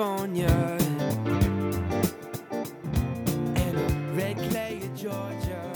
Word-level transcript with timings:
California 0.00 0.48
and 3.54 4.16
red 4.16 4.34
clay 4.50 4.80
Georgia. 4.96 5.72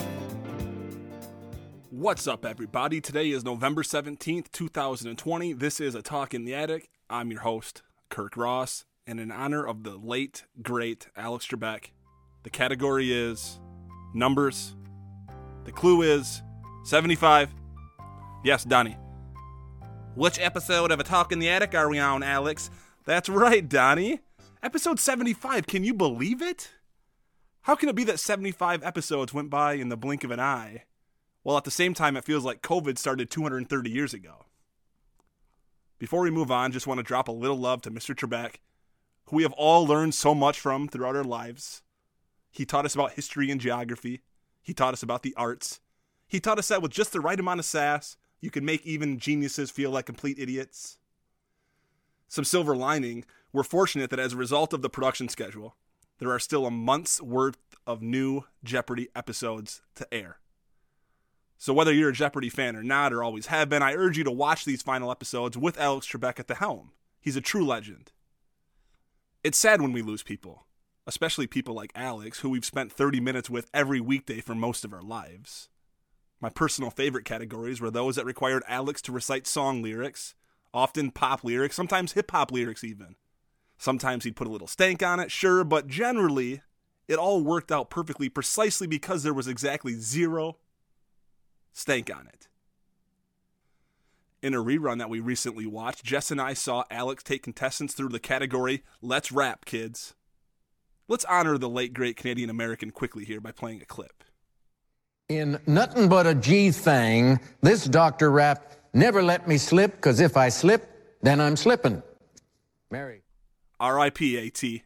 What's 1.91 2.27
up, 2.27 2.47
everybody? 2.47 3.03
Today 3.03 3.29
is 3.29 3.45
November 3.45 3.83
17th, 3.83 4.51
2020. 4.51 5.53
This 5.53 5.79
is 5.79 5.95
A 5.95 6.01
Talk 6.01 6.33
in 6.33 6.47
the 6.47 6.55
Attic. 6.55 6.89
I'm 7.11 7.31
your 7.31 7.43
host, 7.43 7.83
Kirk 8.09 8.35
Ross, 8.39 8.87
and 9.07 9.21
in 9.21 9.31
honor 9.31 9.63
of 9.63 9.83
the 9.83 9.99
late, 9.99 10.45
great 10.63 11.09
Alex 11.15 11.47
Trebek, 11.47 11.91
the 12.45 12.51
category 12.51 13.13
is 13.13 13.61
numbers. 14.15 14.75
The 15.67 15.73
clue 15.73 16.01
is 16.01 16.43
75. 16.85 17.55
Yes, 18.43 18.65
Donnie. 18.65 18.97
Which 20.15 20.39
episode 20.39 20.93
of 20.93 21.01
A 21.01 21.05
Talk 21.05 21.31
in 21.31 21.41
the 21.41 21.51
Attic 21.51 21.75
are 21.75 21.91
we 21.91 21.99
on, 21.99 22.23
Alex? 22.23 22.71
That's 23.05 23.29
right, 23.29 23.69
Donnie. 23.69 24.21
Episode 24.63 24.99
75. 24.99 25.67
Can 25.67 25.85
you 25.85 25.93
believe 25.93 26.41
it? 26.41 26.71
How 27.63 27.75
can 27.75 27.91
it 27.91 27.97
be 27.97 28.05
that 28.05 28.19
75 28.19 28.83
episodes 28.83 29.35
went 29.35 29.51
by 29.51 29.75
in 29.75 29.91
the 29.91 29.97
blink 29.97 30.25
of 30.25 30.31
an 30.31 30.41
eye? 30.41 30.85
While 31.43 31.59
at 31.59 31.65
the 31.65 31.71
same 31.71 31.93
time, 31.93 32.17
it 32.17 32.25
feels 32.25 32.45
like 32.45 32.63
COVID 32.63 32.97
started 32.97 33.31
230 33.31 33.91
years 33.91 34.15
ago. 34.15 34.47
Before 35.99 36.23
we 36.23 36.31
move 36.31 36.51
on, 36.51 36.73
just 36.73 36.87
want 36.87 36.97
to 36.97 37.05
drop 37.05 37.29
a 37.29 37.33
little 37.33 37.59
love 37.59 37.83
to 37.83 37.91
Mr. 37.91 38.15
Trebek, 38.15 38.57
who 39.27 39.37
we 39.37 39.43
have 39.43 39.53
all 39.53 39.87
learned 39.87 40.15
so 40.15 40.35
much 40.35 40.59
from 40.59 40.89
throughout 40.89 41.17
our 41.17 41.25
lives. 41.25 41.83
He 42.51 42.65
taught 42.65 42.87
us 42.87 42.95
about 42.95 43.13
history 43.13 43.51
and 43.51 43.61
geography. 43.61 44.23
He 44.63 44.73
taught 44.73 44.95
us 44.95 45.03
about 45.03 45.23
the 45.23 45.35
arts. 45.37 45.81
He 46.27 46.41
taught 46.41 46.59
us 46.59 46.69
that 46.69 46.81
with 46.81 46.91
just 46.91 47.13
the 47.13 47.21
right 47.21 47.39
amount 47.39 47.61
of 47.61 47.67
sass, 47.67 48.17
you 48.41 48.51
can 48.51 48.65
make 48.65 48.85
even 48.87 49.19
geniuses 49.19 49.71
feel 49.71 49.91
like 49.91 50.07
complete 50.07 50.39
idiots. 50.39 50.97
Some 52.35 52.43
silver 52.43 52.75
lining, 52.75 53.25
we're 53.53 53.63
fortunate 53.63 54.11
that 54.11 54.19
as 54.19 54.33
a 54.33 54.37
result 54.37 54.73
of 54.73 54.83
the 54.83 54.91
production 54.91 55.29
schedule, 55.29 55.77
there 56.19 56.33
are 56.33 56.41
still 56.41 56.67
a 56.67 56.71
month's 56.73 57.23
worth 57.23 57.77
of 57.87 58.03
new 58.03 58.43
Jeopardy 58.65 59.07
episodes 59.15 59.83
to 59.95 60.13
air. 60.13 60.39
So 61.59 61.73
whether 61.73 61.93
you're 61.93 62.09
a 62.09 62.13
Jeopardy 62.13 62.49
fan 62.49 62.75
or 62.75 62.83
not, 62.83 63.13
or 63.13 63.23
always 63.23 63.47
have 63.47 63.69
been, 63.69 63.85
I 63.85 63.95
urge 63.95 64.19
you 64.19 64.25
to 64.25 64.33
watch 64.33 64.65
these 64.65 64.83
final 64.83 65.13
episodes 65.13 65.57
with 65.57 65.79
Alex 65.79 66.09
Trebek 66.09 66.41
at 66.41 66.49
the 66.49 66.57
helm. 66.57 66.91
He's 67.21 67.37
a 67.37 67.41
true 67.41 67.65
legend. 67.65 68.11
It's 69.45 69.57
sad 69.57 69.81
when 69.81 69.93
we 69.93 70.03
lose 70.03 70.25
people, 70.25 70.67
especially 71.07 71.47
people 71.47 71.77
like 71.77 71.93
Alex, 71.95 72.41
who 72.41 72.51
we've 72.51 72.65
spent 72.65 72.91
30 72.91 73.21
minutes 73.21 73.49
with 73.49 73.71
every 73.73 74.01
weekday 74.01 74.41
for 74.41 74.57
most 74.57 74.85
of 74.85 74.93
our 74.93 75.03
lives. 75.03 75.69
My 76.41 76.49
personal 76.49 76.91
favorite 76.91 77.25
categories 77.25 77.81
were 77.81 77.93
those 77.93 78.17
that 78.17 78.27
required 78.27 78.65
Alex 78.67 79.01
to 79.03 79.13
recite 79.13 79.47
song 79.47 79.85
lyrics, 79.85 80.35
often 80.75 81.11
pop 81.11 81.45
lyrics, 81.45 81.77
sometimes 81.77 82.13
hip 82.13 82.31
hop 82.33 82.53
lyrics 82.53 82.85
even. 82.85 83.15
Sometimes 83.79 84.25
he'd 84.25 84.37
put 84.37 84.47
a 84.47 84.51
little 84.51 84.67
stank 84.67 85.03
on 85.03 85.21
it, 85.21 85.31
sure, 85.31 85.65
but 85.65 85.87
generally, 85.87 86.63
it 87.09 87.19
all 87.19 87.43
worked 87.43 87.73
out 87.73 87.91
perfectly 87.91 88.29
precisely 88.29 88.87
because 88.87 89.23
there 89.23 89.35
was 89.35 89.49
exactly 89.49 89.95
zero 89.95 90.57
stank 91.73 92.15
on 92.15 92.27
it. 92.27 92.49
In 94.43 94.53
a 94.53 94.63
rerun 94.63 94.99
that 94.99 95.09
we 95.09 95.21
recently 95.21 95.67
watched, 95.67 96.05
Jess 96.05 96.31
and 96.31 96.41
I 96.41 96.53
saw 96.53 96.85
Alex 96.91 97.23
take 97.23 97.43
contestants 97.43 97.95
through 97.95 98.11
the 98.11 98.21
category 98.21 98.83
Let's 99.01 99.33
Rap, 99.33 99.65
Kids. 99.65 100.15
Let's 101.09 101.25
honor 101.25 101.57
the 101.57 101.69
late 101.69 101.95
great 101.95 102.17
Canadian 102.17 102.51
American 102.51 102.91
quickly 102.91 103.25
here 103.25 103.41
by 103.41 103.53
playing 103.53 103.81
a 103.81 103.87
clip. 103.87 104.23
In 105.31 105.59
nothing 105.67 106.09
but 106.11 106.27
a 106.27 106.35
G 106.35 106.71
thing, 106.71 107.41
this 107.63 107.87
doctor 107.87 108.31
rapped, 108.31 108.77
Never 108.95 109.25
let 109.25 109.49
me 109.49 109.59
slip, 109.59 110.01
cause 110.01 110.21
if 110.21 110.37
I 110.37 110.49
slip, 110.49 111.19
then 111.21 111.41
I'm 111.41 111.57
slipping. 111.57 112.01
Mary. 112.93 113.25
R.I.P. 113.81 114.39
AT. 114.39 114.83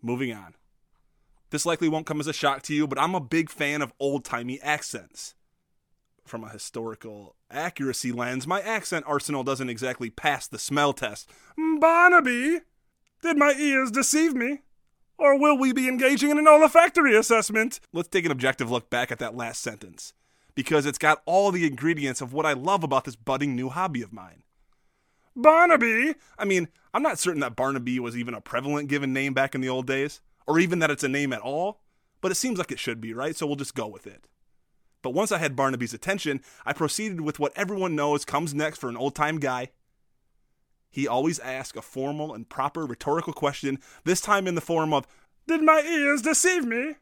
Moving 0.00 0.32
on. 0.32 0.54
This 1.50 1.66
likely 1.66 1.90
won't 1.90 2.06
come 2.06 2.20
as 2.20 2.26
a 2.26 2.32
shock 2.32 2.62
to 2.62 2.74
you, 2.74 2.86
but 2.86 2.98
I'm 2.98 3.14
a 3.14 3.20
big 3.20 3.50
fan 3.50 3.82
of 3.82 3.92
old 4.00 4.24
timey 4.24 4.58
accents. 4.62 5.34
From 6.24 6.42
a 6.42 6.48
historical 6.48 7.36
accuracy 7.50 8.12
lens, 8.12 8.46
my 8.46 8.62
accent 8.62 9.04
arsenal 9.06 9.44
doesn't 9.44 9.68
exactly 9.68 10.08
pass 10.08 10.46
the 10.46 10.58
smell 10.58 10.94
test. 10.94 11.28
Barnaby, 11.78 12.60
did 13.22 13.36
my 13.36 13.52
ears 13.58 13.90
deceive 13.90 14.34
me? 14.34 14.60
Or 15.18 15.38
will 15.38 15.58
we 15.58 15.72
be 15.74 15.88
engaging 15.88 16.30
in 16.30 16.38
an 16.38 16.48
olfactory 16.48 17.14
assessment? 17.14 17.80
Let's 17.92 18.08
take 18.08 18.24
an 18.24 18.30
objective 18.30 18.70
look 18.70 18.88
back 18.88 19.10
at 19.12 19.18
that 19.18 19.36
last 19.36 19.62
sentence, 19.62 20.14
because 20.58 20.86
it's 20.86 20.98
got 20.98 21.22
all 21.24 21.52
the 21.52 21.64
ingredients 21.64 22.20
of 22.20 22.32
what 22.32 22.44
I 22.44 22.52
love 22.52 22.82
about 22.82 23.04
this 23.04 23.14
budding 23.14 23.54
new 23.54 23.68
hobby 23.68 24.02
of 24.02 24.12
mine. 24.12 24.42
Barnaby! 25.36 26.16
I 26.36 26.44
mean, 26.44 26.66
I'm 26.92 27.04
not 27.04 27.20
certain 27.20 27.38
that 27.42 27.54
Barnaby 27.54 28.00
was 28.00 28.16
even 28.16 28.34
a 28.34 28.40
prevalent 28.40 28.88
given 28.88 29.12
name 29.12 29.34
back 29.34 29.54
in 29.54 29.60
the 29.60 29.68
old 29.68 29.86
days, 29.86 30.20
or 30.48 30.58
even 30.58 30.80
that 30.80 30.90
it's 30.90 31.04
a 31.04 31.08
name 31.08 31.32
at 31.32 31.42
all, 31.42 31.82
but 32.20 32.32
it 32.32 32.34
seems 32.34 32.58
like 32.58 32.72
it 32.72 32.80
should 32.80 33.00
be, 33.00 33.14
right? 33.14 33.36
So 33.36 33.46
we'll 33.46 33.54
just 33.54 33.76
go 33.76 33.86
with 33.86 34.04
it. 34.04 34.26
But 35.00 35.14
once 35.14 35.30
I 35.30 35.38
had 35.38 35.54
Barnaby's 35.54 35.94
attention, 35.94 36.40
I 36.66 36.72
proceeded 36.72 37.20
with 37.20 37.38
what 37.38 37.52
everyone 37.54 37.94
knows 37.94 38.24
comes 38.24 38.52
next 38.52 38.78
for 38.78 38.88
an 38.88 38.96
old 38.96 39.14
time 39.14 39.38
guy. 39.38 39.68
He 40.90 41.06
always 41.06 41.38
asks 41.38 41.78
a 41.78 41.82
formal 41.82 42.34
and 42.34 42.48
proper 42.48 42.84
rhetorical 42.84 43.32
question, 43.32 43.78
this 44.02 44.20
time 44.20 44.48
in 44.48 44.56
the 44.56 44.60
form 44.60 44.92
of, 44.92 45.06
Did 45.46 45.62
my 45.62 45.82
ears 45.82 46.22
deceive 46.22 46.64
me? 46.64 46.96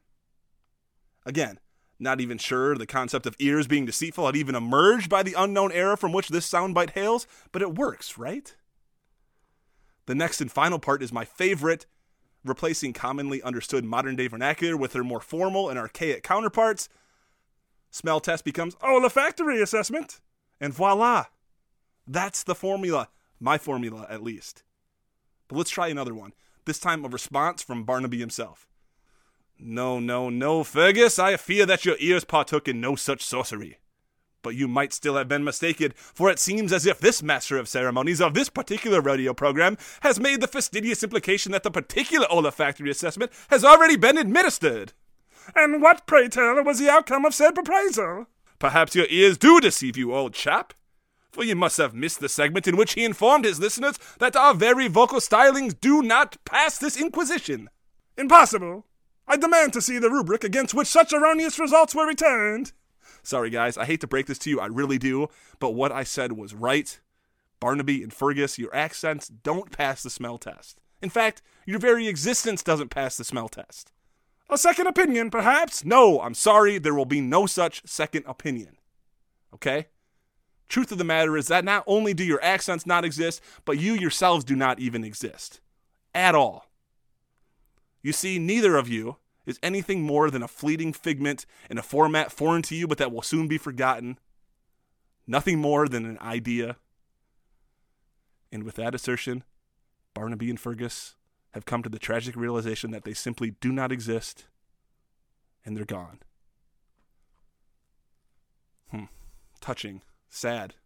Again, 1.25 1.59
not 1.98 2.20
even 2.20 2.38
sure 2.38 2.76
the 2.76 2.86
concept 2.86 3.26
of 3.26 3.36
ears 3.38 3.66
being 3.66 3.86
deceitful 3.86 4.26
had 4.26 4.36
even 4.36 4.54
emerged 4.54 5.08
by 5.08 5.22
the 5.22 5.34
unknown 5.36 5.72
era 5.72 5.96
from 5.96 6.12
which 6.12 6.28
this 6.28 6.48
soundbite 6.48 6.90
hails, 6.90 7.26
but 7.52 7.62
it 7.62 7.74
works, 7.74 8.18
right? 8.18 8.54
The 10.06 10.14
next 10.14 10.40
and 10.40 10.50
final 10.50 10.78
part 10.78 11.02
is 11.02 11.12
my 11.12 11.24
favorite, 11.24 11.86
replacing 12.44 12.92
commonly 12.92 13.42
understood 13.42 13.84
modern 13.84 14.16
day 14.16 14.28
vernacular 14.28 14.76
with 14.76 14.92
their 14.92 15.04
more 15.04 15.20
formal 15.20 15.68
and 15.68 15.78
archaic 15.78 16.22
counterparts. 16.22 16.88
Smell 17.90 18.20
test 18.20 18.44
becomes 18.44 18.76
olfactory 18.82 19.60
assessment, 19.60 20.20
and 20.60 20.72
voila! 20.72 21.24
That's 22.06 22.44
the 22.44 22.54
formula, 22.54 23.08
my 23.40 23.58
formula 23.58 24.06
at 24.08 24.22
least. 24.22 24.62
But 25.48 25.56
let's 25.56 25.70
try 25.70 25.88
another 25.88 26.14
one, 26.14 26.34
this 26.66 26.78
time 26.78 27.04
a 27.04 27.08
response 27.08 27.62
from 27.62 27.84
Barnaby 27.84 28.18
himself. 28.18 28.68
No, 29.59 29.99
no, 29.99 30.28
no, 30.28 30.65
Fergus, 30.65 31.19
I 31.19 31.37
fear 31.37 31.65
that 31.67 31.84
your 31.84 31.97
ears 31.99 32.25
partook 32.25 32.69
in 32.69 32.81
no 32.81 32.94
such 32.94 33.25
sorcery. 33.25 33.78
But 34.43 34.55
you 34.55 34.69
might 34.69 34.93
still 34.93 35.17
have 35.17 35.28
been 35.28 35.44
mistaken, 35.44 35.93
for 35.97 36.31
it 36.31 36.39
seems 36.39 36.72
as 36.72 36.87
if 36.87 37.00
this 37.00 37.22
master 37.22 37.56
of 37.56 37.67
ceremonies 37.67 38.21
of 38.21 38.34
this 38.34 38.49
particular 38.49 39.00
radio 39.00 39.34
program 39.34 39.78
has 40.03 40.21
made 40.21 40.41
the 40.41 40.47
fastidious 40.47 41.03
implication 41.03 41.53
that 41.53 41.62
the 41.62 41.71
particular 41.71 42.27
olfactory 42.31 42.91
assessment 42.91 43.33
has 43.49 43.65
already 43.65 43.97
been 43.97 44.19
administered. 44.19 44.93
And 45.55 45.81
what, 45.81 46.06
pray 46.06 46.28
tell, 46.28 46.62
was 46.62 46.78
the 46.78 46.91
outcome 46.91 47.25
of 47.25 47.34
said 47.34 47.55
proposal? 47.55 48.27
Perhaps 48.59 48.94
your 48.94 49.06
ears 49.09 49.38
do 49.38 49.59
deceive 49.61 49.97
you, 49.97 50.15
old 50.15 50.34
chap. 50.34 50.75
For 51.33 51.44
you 51.44 51.56
must 51.56 51.78
have 51.78 51.94
missed 51.94 52.21
the 52.21 52.28
segment 52.28 52.67
in 52.67 52.77
which 52.77 52.94
he 52.94 53.05
informed 53.05 53.44
his 53.44 53.61
listeners 53.61 53.99
that 54.19 54.37
our 54.37 54.55
very 54.55 54.88
vocal 54.88 55.19
stylings 55.19 55.78
do 55.78 56.03
not 56.03 56.37
pass 56.44 56.78
this 56.78 56.97
inquisition. 56.97 57.69
Impossible. 58.17 58.87
I 59.28 59.37
demand 59.37 59.72
to 59.72 59.82
see 59.82 59.98
the 59.98 60.10
rubric 60.10 60.44
against 60.44 60.75
which 60.75 60.88
such 60.88 61.12
erroneous 61.12 61.59
results 61.59 61.94
were 61.94 62.06
returned. 62.06 62.72
Sorry, 63.22 63.50
guys, 63.50 63.76
I 63.76 63.84
hate 63.84 64.00
to 64.03 64.06
break 64.06 64.26
this 64.26 64.38
to 64.41 64.50
you, 64.50 64.60
I 64.60 64.66
really 64.66 64.98
do, 64.98 65.28
but 65.59 65.70
what 65.70 65.91
I 65.91 66.04
said 66.04 66.32
was 66.32 66.54
right. 66.54 66.98
Barnaby 67.59 68.03
and 68.03 68.12
Fergus, 68.12 68.59
your 68.59 68.75
accents 68.75 69.28
don't 69.28 69.72
pass 69.72 70.03
the 70.03 70.10
smell 70.10 70.38
test. 70.38 70.81
In 71.03 71.10
fact, 71.10 71.42
your 71.66 71.78
very 71.78 72.06
existence 72.06 72.62
doesn't 72.62 72.91
pass 72.91 73.16
the 73.16 73.25
smell 73.25 73.48
test. 73.48 73.92
A 74.48 74.56
second 74.56 74.87
opinion, 74.87 75.31
perhaps? 75.31 75.84
No, 75.84 76.20
I'm 76.20 76.34
sorry, 76.34 76.78
there 76.78 76.94
will 76.94 77.05
be 77.05 77.20
no 77.20 77.46
such 77.46 77.82
second 77.84 78.25
opinion. 78.26 78.76
Okay? 79.52 79.87
Truth 80.69 80.93
of 80.93 80.99
the 80.99 81.05
matter 81.05 81.37
is 81.37 81.49
that 81.49 81.64
not 81.64 81.84
only 81.87 82.14
do 82.14 82.25
your 82.25 82.43
accents 82.43 82.87
not 82.87 83.05
exist, 83.05 83.40
but 83.64 83.78
you 83.78 83.94
yourselves 83.94 84.44
do 84.44 84.55
not 84.55 84.78
even 84.78 85.05
exist. 85.05 85.61
At 86.14 86.34
all. 86.34 86.65
You 88.06 88.12
see, 88.12 88.38
neither 88.38 88.76
of 88.76 88.88
you 88.88 89.17
is 89.47 89.58
anything 89.64 90.03
more 90.03 90.31
than 90.31 90.41
a 90.41 90.47
fleeting 90.47 90.93
figment 90.93 91.44
in 91.69 91.76
a 91.76 91.82
format 91.82 92.31
foreign 92.31 92.62
to 92.62 92.76
you 92.76 92.87
but 92.87 92.99
that 92.99 93.11
will 93.11 93.20
soon 93.20 93.49
be 93.49 93.58
forgotten. 93.58 94.20
Nothing 95.26 95.58
more 95.58 95.88
than 95.88 96.06
an 96.06 96.17
idea. 96.20 96.76
And 98.53 98.62
with 98.62 98.76
that 98.76 98.94
assertion, 98.94 99.43
Barnaby 100.14 100.50
and 100.50 100.61
Fergus 100.61 101.17
have 101.50 101.64
come 101.64 101.82
to 101.82 101.88
the 101.88 101.99
tragic 101.99 102.37
realization 102.37 102.93
that 102.93 103.03
they 103.03 103.12
simply 103.12 103.56
do 103.61 103.73
not 103.73 103.91
exist 103.91 104.44
and 105.64 105.76
they're 105.76 105.85
gone. 105.85 106.20
Hmm. 108.93 109.06
Touching. 109.61 110.02
Sad. 110.29 110.76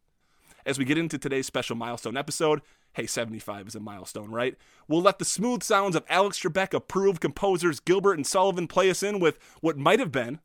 As 0.65 0.79
we 0.79 0.87
get 0.87 0.97
into 0.97 1.19
today's 1.19 1.47
special 1.47 1.77
milestone 1.77 2.17
episode, 2.17 2.63
hey, 2.93 3.07
75 3.07 3.69
is 3.69 3.75
a 3.75 3.81
milestone, 3.81 4.31
right? 4.31 4.57
We'll 4.89 5.03
let 5.03 5.19
the 5.19 5.25
smooth 5.25 5.63
sounds 5.63 5.97
of 5.97 6.05
Alex 6.09 6.41
Trebek 6.41 6.75
approved 6.75 7.21
composers 7.21 7.81
Gilbert 7.81 8.15
and 8.15 8.27
Sullivan 8.27 8.67
play 8.67 8.91
us 8.91 9.03
in 9.03 9.21
with 9.21 9.39
what 9.61 9.79
might 9.79 10.01
have 10.01 10.13
been 10.13 10.41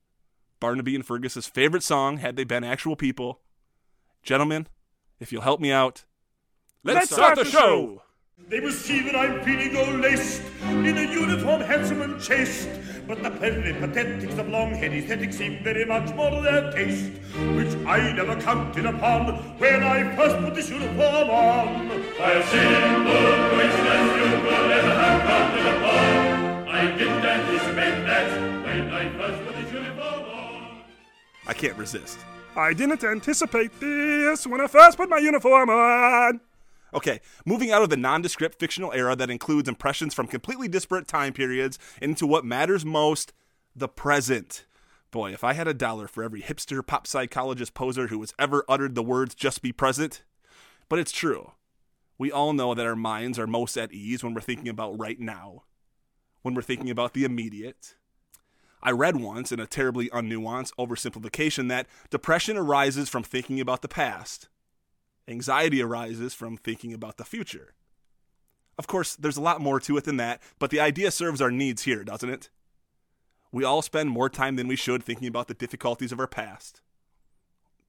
Barnaby 0.60 0.96
and 0.96 1.06
Fergus's 1.06 1.48
favorite 1.48 1.84
song 1.84 2.18
had 2.18 2.36
they 2.36 2.44
been 2.44 2.64
actual 2.64 2.96
people. 2.96 3.42
Gentlemen, 4.24 4.68
if 5.20 5.32
you'll 5.32 5.42
help 5.42 5.60
me 5.60 5.72
out, 5.72 6.06
let's, 6.84 7.12
Let's 7.12 7.12
start 7.12 7.36
the 7.38 7.46
show. 7.46 8.02
They 8.50 8.60
will 8.60 8.72
see 8.72 9.02
that 9.02 9.16
I'm 9.16 9.44
feeling 9.44 9.78
all 9.78 9.94
laced 9.94 10.42
in 10.64 10.98
a 10.98 11.02
uniform 11.02 11.62
handsome 11.62 12.02
and 12.02 12.22
chaste. 12.22 12.68
But 13.08 13.22
the 13.22 13.30
peripatetics 13.30 14.38
of 14.40 14.50
long-head 14.50 14.92
aesthetics 14.92 15.38
seem 15.38 15.64
very 15.64 15.86
much 15.86 16.12
more 16.16 16.42
their 16.42 16.72
taste, 16.72 17.12
which 17.56 17.76
I 17.86 18.12
never 18.14 18.36
counted 18.42 18.86
upon 18.88 19.36
when 19.60 19.84
I 19.84 20.16
first 20.16 20.38
put 20.38 20.56
this 20.56 20.70
uniform 20.72 21.30
on. 21.30 21.92
A 21.92 22.44
simple 22.50 23.30
coincidence 23.52 24.12
you 24.18 24.26
could 24.42 24.70
never 24.74 24.94
have 25.04 25.22
counted 25.22 25.68
upon. 25.76 26.68
I 26.68 26.98
didn't 26.98 27.26
anticipate 27.26 28.06
that 28.10 28.66
when 28.66 28.90
I 28.90 29.10
first 29.18 29.46
put 29.46 29.56
this 29.56 29.72
uniform 29.72 30.24
on. 30.24 30.82
I 31.46 31.54
can't 31.54 31.78
resist. 31.78 32.18
I 32.56 32.74
didn't 32.74 33.04
anticipate 33.04 33.80
this 33.80 34.48
when 34.48 34.62
I 34.62 34.68
first 34.68 34.98
put 34.98 35.10
my 35.10 35.20
uniform 35.20 35.70
on. 35.70 36.40
Okay, 36.96 37.20
moving 37.46 37.74
out 37.74 37.82
of 37.82 37.90
the 37.90 37.98
nondescript 37.98 38.58
fictional 38.58 38.94
era 38.94 39.18
that 39.18 39.30
includes 39.30 39.68
impressions 39.68 40.14
from 40.14 40.28
completely 40.28 40.70
disparate 40.70 41.10
time 41.10 41.34
periods 41.34 41.78
into 42.02 42.26
what 42.26 42.46
matters 42.46 42.86
most 42.86 43.34
the 43.76 43.90
present. 43.90 44.66
Boy, 45.12 45.34
if 45.34 45.44
I 45.44 45.54
had 45.54 45.68
a 45.68 45.74
dollar 45.74 46.08
for 46.08 46.24
every 46.24 46.42
hipster 46.42 46.86
pop 46.86 47.06
psychologist 47.06 47.74
poser 47.74 48.08
who 48.08 48.22
has 48.22 48.34
ever 48.40 48.64
uttered 48.70 48.96
the 48.96 49.04
words 49.04 49.36
just 49.36 49.62
be 49.62 49.74
present. 49.74 50.24
But 50.88 51.00
it's 51.00 51.12
true. 51.12 51.52
We 52.18 52.32
all 52.32 52.54
know 52.54 52.74
that 52.74 52.86
our 52.86 52.96
minds 52.96 53.38
are 53.38 53.48
most 53.48 53.76
at 53.76 53.92
ease 53.92 54.24
when 54.24 54.34
we're 54.34 54.40
thinking 54.40 54.70
about 54.70 54.98
right 54.98 55.20
now, 55.20 55.64
when 56.44 56.54
we're 56.54 56.62
thinking 56.62 56.90
about 56.90 57.14
the 57.14 57.26
immediate. 57.26 57.96
I 58.82 58.92
read 58.92 59.20
once 59.20 59.52
in 59.52 59.60
a 59.60 59.68
terribly 59.68 60.10
unnuanced 60.12 60.72
oversimplification 60.80 61.68
that 61.68 61.88
depression 62.10 62.56
arises 62.56 63.10
from 63.10 63.24
thinking 63.24 63.60
about 63.60 63.82
the 63.82 63.90
past. 63.90 64.48
Anxiety 65.28 65.82
arises 65.82 66.34
from 66.34 66.58
thinking 66.58 66.94
about 66.94 67.18
the 67.18 67.26
future. 67.26 67.74
Of 68.78 68.88
course, 68.88 69.16
there's 69.16 69.38
a 69.38 69.42
lot 69.42 69.62
more 69.62 69.80
to 69.80 69.98
it 69.98 70.04
than 70.04 70.18
that, 70.18 70.42
but 70.60 70.70
the 70.70 70.80
idea 70.80 71.10
serves 71.10 71.42
our 71.42 71.52
needs 71.52 71.84
here, 71.84 72.04
doesn't 72.04 72.30
it? 72.30 72.50
We 73.52 73.64
all 73.64 73.82
spend 73.82 74.10
more 74.10 74.30
time 74.30 74.56
than 74.56 74.68
we 74.68 74.76
should 74.76 75.04
thinking 75.04 75.28
about 75.28 75.48
the 75.48 75.54
difficulties 75.54 76.12
of 76.12 76.20
our 76.20 76.28
past. 76.28 76.82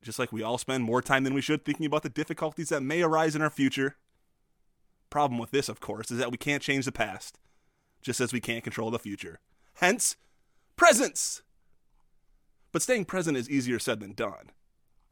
Just 0.00 0.19
like 0.19 0.33
we 0.33 0.43
all 0.43 0.59
spend 0.59 0.85
more 0.85 1.03
time 1.03 1.25
than 1.25 1.35
we 1.35 1.41
should 1.41 1.65
thinking 1.65 1.87
about 1.87 2.05
the 2.05 2.09
difficulties 2.09 2.69
that 2.69 2.83
may 2.83 3.03
arise 3.03 3.35
in 3.35 3.43
our 3.43 3.50
future. 3.50 3.97
Problem 5.11 5.39
with 5.39 5.50
this, 5.50 5.69
of 5.69 5.81
course, 5.81 6.11
is 6.11 6.19
that 6.19 6.31
we 6.31 6.39
can't 6.39 6.62
change 6.62 6.85
the 6.85 6.93
past, 6.93 7.39
just 8.00 8.21
as 8.21 8.32
we 8.32 8.41
can't 8.41 8.65
control 8.65 8.91
the 8.91 8.99
future. 8.99 9.41
Hence, 9.75 10.17
presence! 10.77 11.43
But 12.71 12.82
staying 12.82 13.06
present 13.06 13.37
is 13.37 13.50
easier 13.50 13.79
said 13.79 14.00
than 14.00 14.12
done 14.12 14.53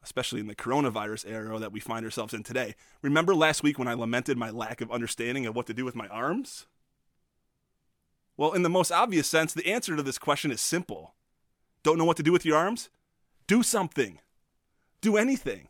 especially 0.05 0.41
in 0.41 0.47
the 0.47 0.55
coronavirus 0.55 1.25
era 1.29 1.59
that 1.59 1.73
we 1.73 1.81
find 1.81 2.05
ourselves 2.05 2.35
in 2.35 2.43
today. 2.43 2.75
Remember 3.03 3.35
last 3.35 3.62
week 3.62 3.79
when 3.79 3.89
I 3.89 3.95
lamented 3.95 4.39
my 4.39 4.51
lack 4.51 4.81
of 4.81 4.93
understanding 4.93 5.47
of 5.47 5.56
what 5.56 5.67
to 5.67 5.75
do 5.75 5.85
with 5.85 5.97
my 5.97 6.06
arms? 6.09 6.67
Well, 8.37 8.53
in 8.53 8.62
the 8.62 8.69
most 8.69 8.93
obvious 8.93 9.27
sense, 9.27 9.53
the 9.53 9.67
answer 9.67 9.97
to 9.97 10.03
this 10.03 10.19
question 10.19 10.51
is 10.51 10.61
simple. 10.61 11.15
Don't 11.83 11.99
know 11.99 12.05
what 12.05 12.17
to 12.19 12.23
do 12.23 12.33
with 12.33 12.45
your 12.45 12.56
arms? 12.56 12.91
Do 13.47 13.62
something. 13.62 14.21
Do 15.01 15.17
anything. 15.17 15.69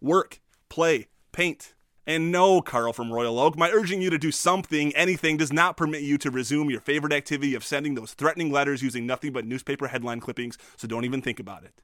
Work, 0.00 0.40
play, 0.68 1.08
paint. 1.32 1.74
And 2.06 2.30
no, 2.30 2.60
Carl 2.60 2.92
from 2.92 3.12
Royal 3.12 3.38
Oak, 3.38 3.56
my 3.56 3.70
urging 3.70 4.02
you 4.02 4.10
to 4.10 4.18
do 4.18 4.30
something, 4.30 4.94
anything, 4.94 5.38
does 5.38 5.52
not 5.52 5.76
permit 5.76 6.02
you 6.02 6.18
to 6.18 6.30
resume 6.30 6.68
your 6.68 6.80
favorite 6.80 7.14
activity 7.14 7.54
of 7.54 7.64
sending 7.64 7.94
those 7.94 8.12
threatening 8.12 8.52
letters 8.52 8.82
using 8.82 9.06
nothing 9.06 9.32
but 9.32 9.46
newspaper 9.46 9.88
headline 9.88 10.20
clippings, 10.20 10.58
so 10.76 10.86
don't 10.86 11.06
even 11.06 11.22
think 11.22 11.40
about 11.40 11.64
it. 11.64 11.80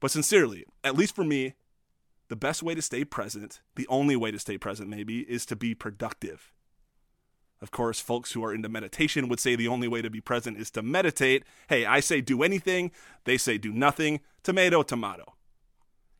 But 0.00 0.10
sincerely, 0.10 0.64
at 0.84 0.96
least 0.96 1.14
for 1.14 1.24
me, 1.24 1.54
the 2.28 2.36
best 2.36 2.62
way 2.62 2.74
to 2.74 2.82
stay 2.82 3.04
present, 3.04 3.60
the 3.74 3.86
only 3.88 4.16
way 4.16 4.30
to 4.30 4.38
stay 4.38 4.58
present 4.58 4.88
maybe, 4.88 5.20
is 5.20 5.46
to 5.46 5.56
be 5.56 5.74
productive. 5.74 6.52
Of 7.60 7.70
course, 7.70 7.98
folks 7.98 8.32
who 8.32 8.44
are 8.44 8.54
into 8.54 8.68
meditation 8.68 9.28
would 9.28 9.40
say 9.40 9.56
the 9.56 9.66
only 9.66 9.88
way 9.88 10.02
to 10.02 10.10
be 10.10 10.20
present 10.20 10.58
is 10.58 10.70
to 10.72 10.82
meditate. 10.82 11.44
Hey, 11.68 11.84
I 11.84 12.00
say 12.00 12.20
do 12.20 12.42
anything, 12.42 12.92
they 13.24 13.36
say 13.36 13.58
do 13.58 13.72
nothing. 13.72 14.20
Tomato, 14.44 14.82
tomato. 14.82 15.34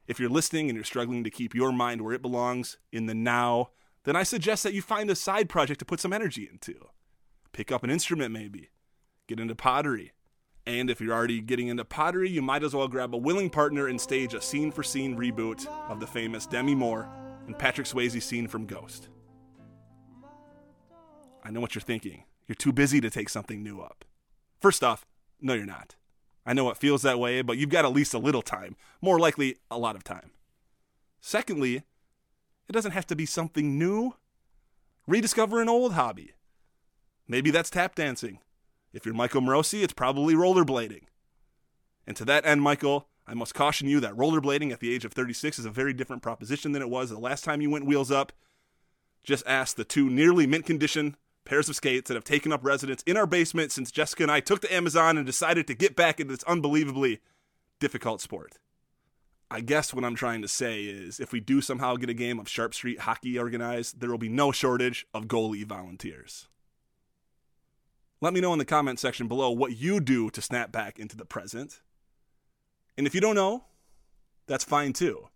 If 0.09 0.19
you're 0.19 0.31
listening 0.31 0.69
and 0.69 0.77
you're 0.77 0.85
struggling 0.85 1.23
to 1.23 1.31
keep 1.31 1.55
your 1.55 1.71
mind 1.71 2.01
where 2.01 2.15
it 2.15 2.23
belongs, 2.23 2.79
in 2.91 3.07
the 3.07 3.15
now, 3.15 3.71
then 4.05 4.17
I 4.17 4.23
suggest 4.23 4.65
that 4.65 4.73
you 4.73 4.83
find 4.83 5.11
a 5.11 5.15
side 5.15 5.49
project 5.49 5.79
to 5.81 5.85
put 5.85 6.01
some 6.01 6.13
energy 6.13 6.49
into. 6.51 6.89
Pick 7.53 7.71
up 7.71 7.85
an 7.85 7.91
instrument, 7.91 8.33
maybe. 8.33 8.71
Get 9.27 9.39
into 9.39 9.55
pottery. 9.55 10.13
And 10.69 10.91
if 10.91 11.01
you're 11.01 11.15
already 11.15 11.41
getting 11.41 11.69
into 11.69 11.83
pottery, 11.83 12.29
you 12.29 12.43
might 12.43 12.63
as 12.63 12.75
well 12.75 12.89
grab 12.89 13.15
a 13.15 13.17
willing 13.17 13.49
partner 13.49 13.87
and 13.87 13.99
stage 13.99 14.35
a 14.35 14.41
scene 14.43 14.71
for 14.71 14.83
scene 14.83 15.17
reboot 15.17 15.67
of 15.89 15.99
the 15.99 16.07
famous 16.07 16.47
Demi 16.47 16.75
Moore 16.75 17.09
and 17.47 17.59
Patrick 17.59 17.87
Swayze 17.87 18.21
scene 18.21 18.47
from 18.47 18.67
Ghost. 18.67 19.09
I 21.43 21.51
know 21.51 21.63
what 21.63 21.75
you're 21.75 21.81
thinking. 21.81 22.25
You're 22.47 22.55
too 22.55 22.75
busy 22.75 23.01
to 23.01 23.09
take 23.09 23.31
something 23.31 23.63
new 23.63 23.81
up. 23.81 24.05
First 24.61 24.85
off, 24.85 25.07
no, 25.41 25.55
you're 25.55 25.65
not. 25.65 25.97
I 26.45 26.53
know 26.53 26.69
it 26.69 26.77
feels 26.77 27.01
that 27.01 27.19
way, 27.19 27.41
but 27.41 27.57
you've 27.57 27.71
got 27.71 27.87
at 27.87 27.93
least 27.95 28.13
a 28.13 28.19
little 28.19 28.43
time, 28.43 28.77
more 29.01 29.19
likely, 29.19 29.57
a 29.71 29.79
lot 29.79 29.97
of 29.97 30.05
time. 30.05 30.33
Secondly, 31.23 31.77
it 31.77 32.73
doesn't 32.73 32.93
have 32.93 33.07
to 33.07 33.17
be 33.17 33.25
something 33.25 33.79
new. 33.79 34.17
Rediscover 35.07 35.63
an 35.63 35.71
old 35.71 35.95
hobby. 35.95 36.33
Maybe 37.27 37.51
that's 37.51 37.71
tap 37.71 37.95
dancing. 37.95 38.41
If 38.93 39.05
you're 39.05 39.15
Michael 39.15 39.43
Morosi, 39.43 39.83
it's 39.83 39.93
probably 39.93 40.35
rollerblading. 40.35 41.05
And 42.07 42.17
to 42.17 42.25
that 42.25 42.47
end, 42.47 42.63
Michael, 42.63 43.09
I 43.27 43.35
must 43.35 43.55
caution 43.55 43.89
you 43.89 44.01
that 44.01 44.17
rollerblading 44.17 44.73
at 44.73 44.81
the 44.81 44.95
age 44.95 45.05
of 45.05 45.13
36 45.13 45.59
is 45.59 45.67
a 45.67 45.71
very 45.71 45.93
different 45.93 46.23
proposition 46.23 46.73
than 46.73 46.83
it 46.83 46.89
was 46.89 47.11
the 47.11 47.19
last 47.19 47.45
time 47.45 47.61
you 47.61 47.69
went 47.69 47.85
wheels 47.85 48.11
up. 48.11 48.33
Just 49.23 49.47
ask 49.47 49.77
the 49.77 49.85
two 49.85 50.09
nearly 50.09 50.47
mint 50.47 50.65
condition 50.65 51.17
pairs 51.45 51.69
of 51.69 51.77
skates 51.77 52.09
that 52.09 52.15
have 52.15 52.25
taken 52.25 52.53
up 52.53 52.65
residence 52.65 53.03
in 53.03 53.17
our 53.17 53.27
basement 53.27 53.73
since 53.73 53.91
Jessica 53.91 54.23
and 54.23 54.33
I 54.33 54.41
took 54.41 54.61
to 54.61 54.75
Amazon 54.75 55.17
and 55.17 55.27
decided 55.27 55.67
to 55.67 55.75
get 55.75 55.97
back 55.97 56.21
into 56.21 56.35
this 56.35 56.45
unbelievably 56.45 57.21
difficult 57.81 58.21
sport. 58.21 58.59
I 59.51 59.61
guess 59.61 59.95
what 59.95 60.05
I'm 60.05 60.15
trying 60.15 60.43
to 60.43 60.49
say 60.49 60.85
is 60.85 61.21
if 61.21 61.33
we 61.33 61.41
do 61.41 61.63
somehow 61.63 61.97
get 61.97 62.11
a 62.11 62.15
game 62.15 62.39
of 62.39 62.49
Sharp 62.49 62.75
Street 62.75 63.01
hockey 63.01 63.39
organized, 63.39 64.01
there 64.01 64.11
will 64.11 64.19
be 64.19 64.29
no 64.29 64.53
shortage 64.53 65.07
of 65.15 65.27
goalie 65.27 65.65
volunteers. 65.65 66.49
Let 68.21 68.35
me 68.35 68.41
know 68.41 68.53
in 68.53 68.59
the 68.59 68.65
comment 68.65 68.99
section 68.99 69.29
below 69.29 69.51
what 69.51 69.77
you 69.77 70.01
do 70.01 70.29
to 70.31 70.43
snap 70.43 70.73
back 70.73 70.99
into 70.99 71.17
the 71.17 71.25
present. 71.25 71.83
And 72.97 73.07
if 73.07 73.15
you 73.15 73.21
don't 73.21 73.37
know, 73.37 73.65
that's 74.47 74.65
fine 74.65 74.93
too. 74.93 75.29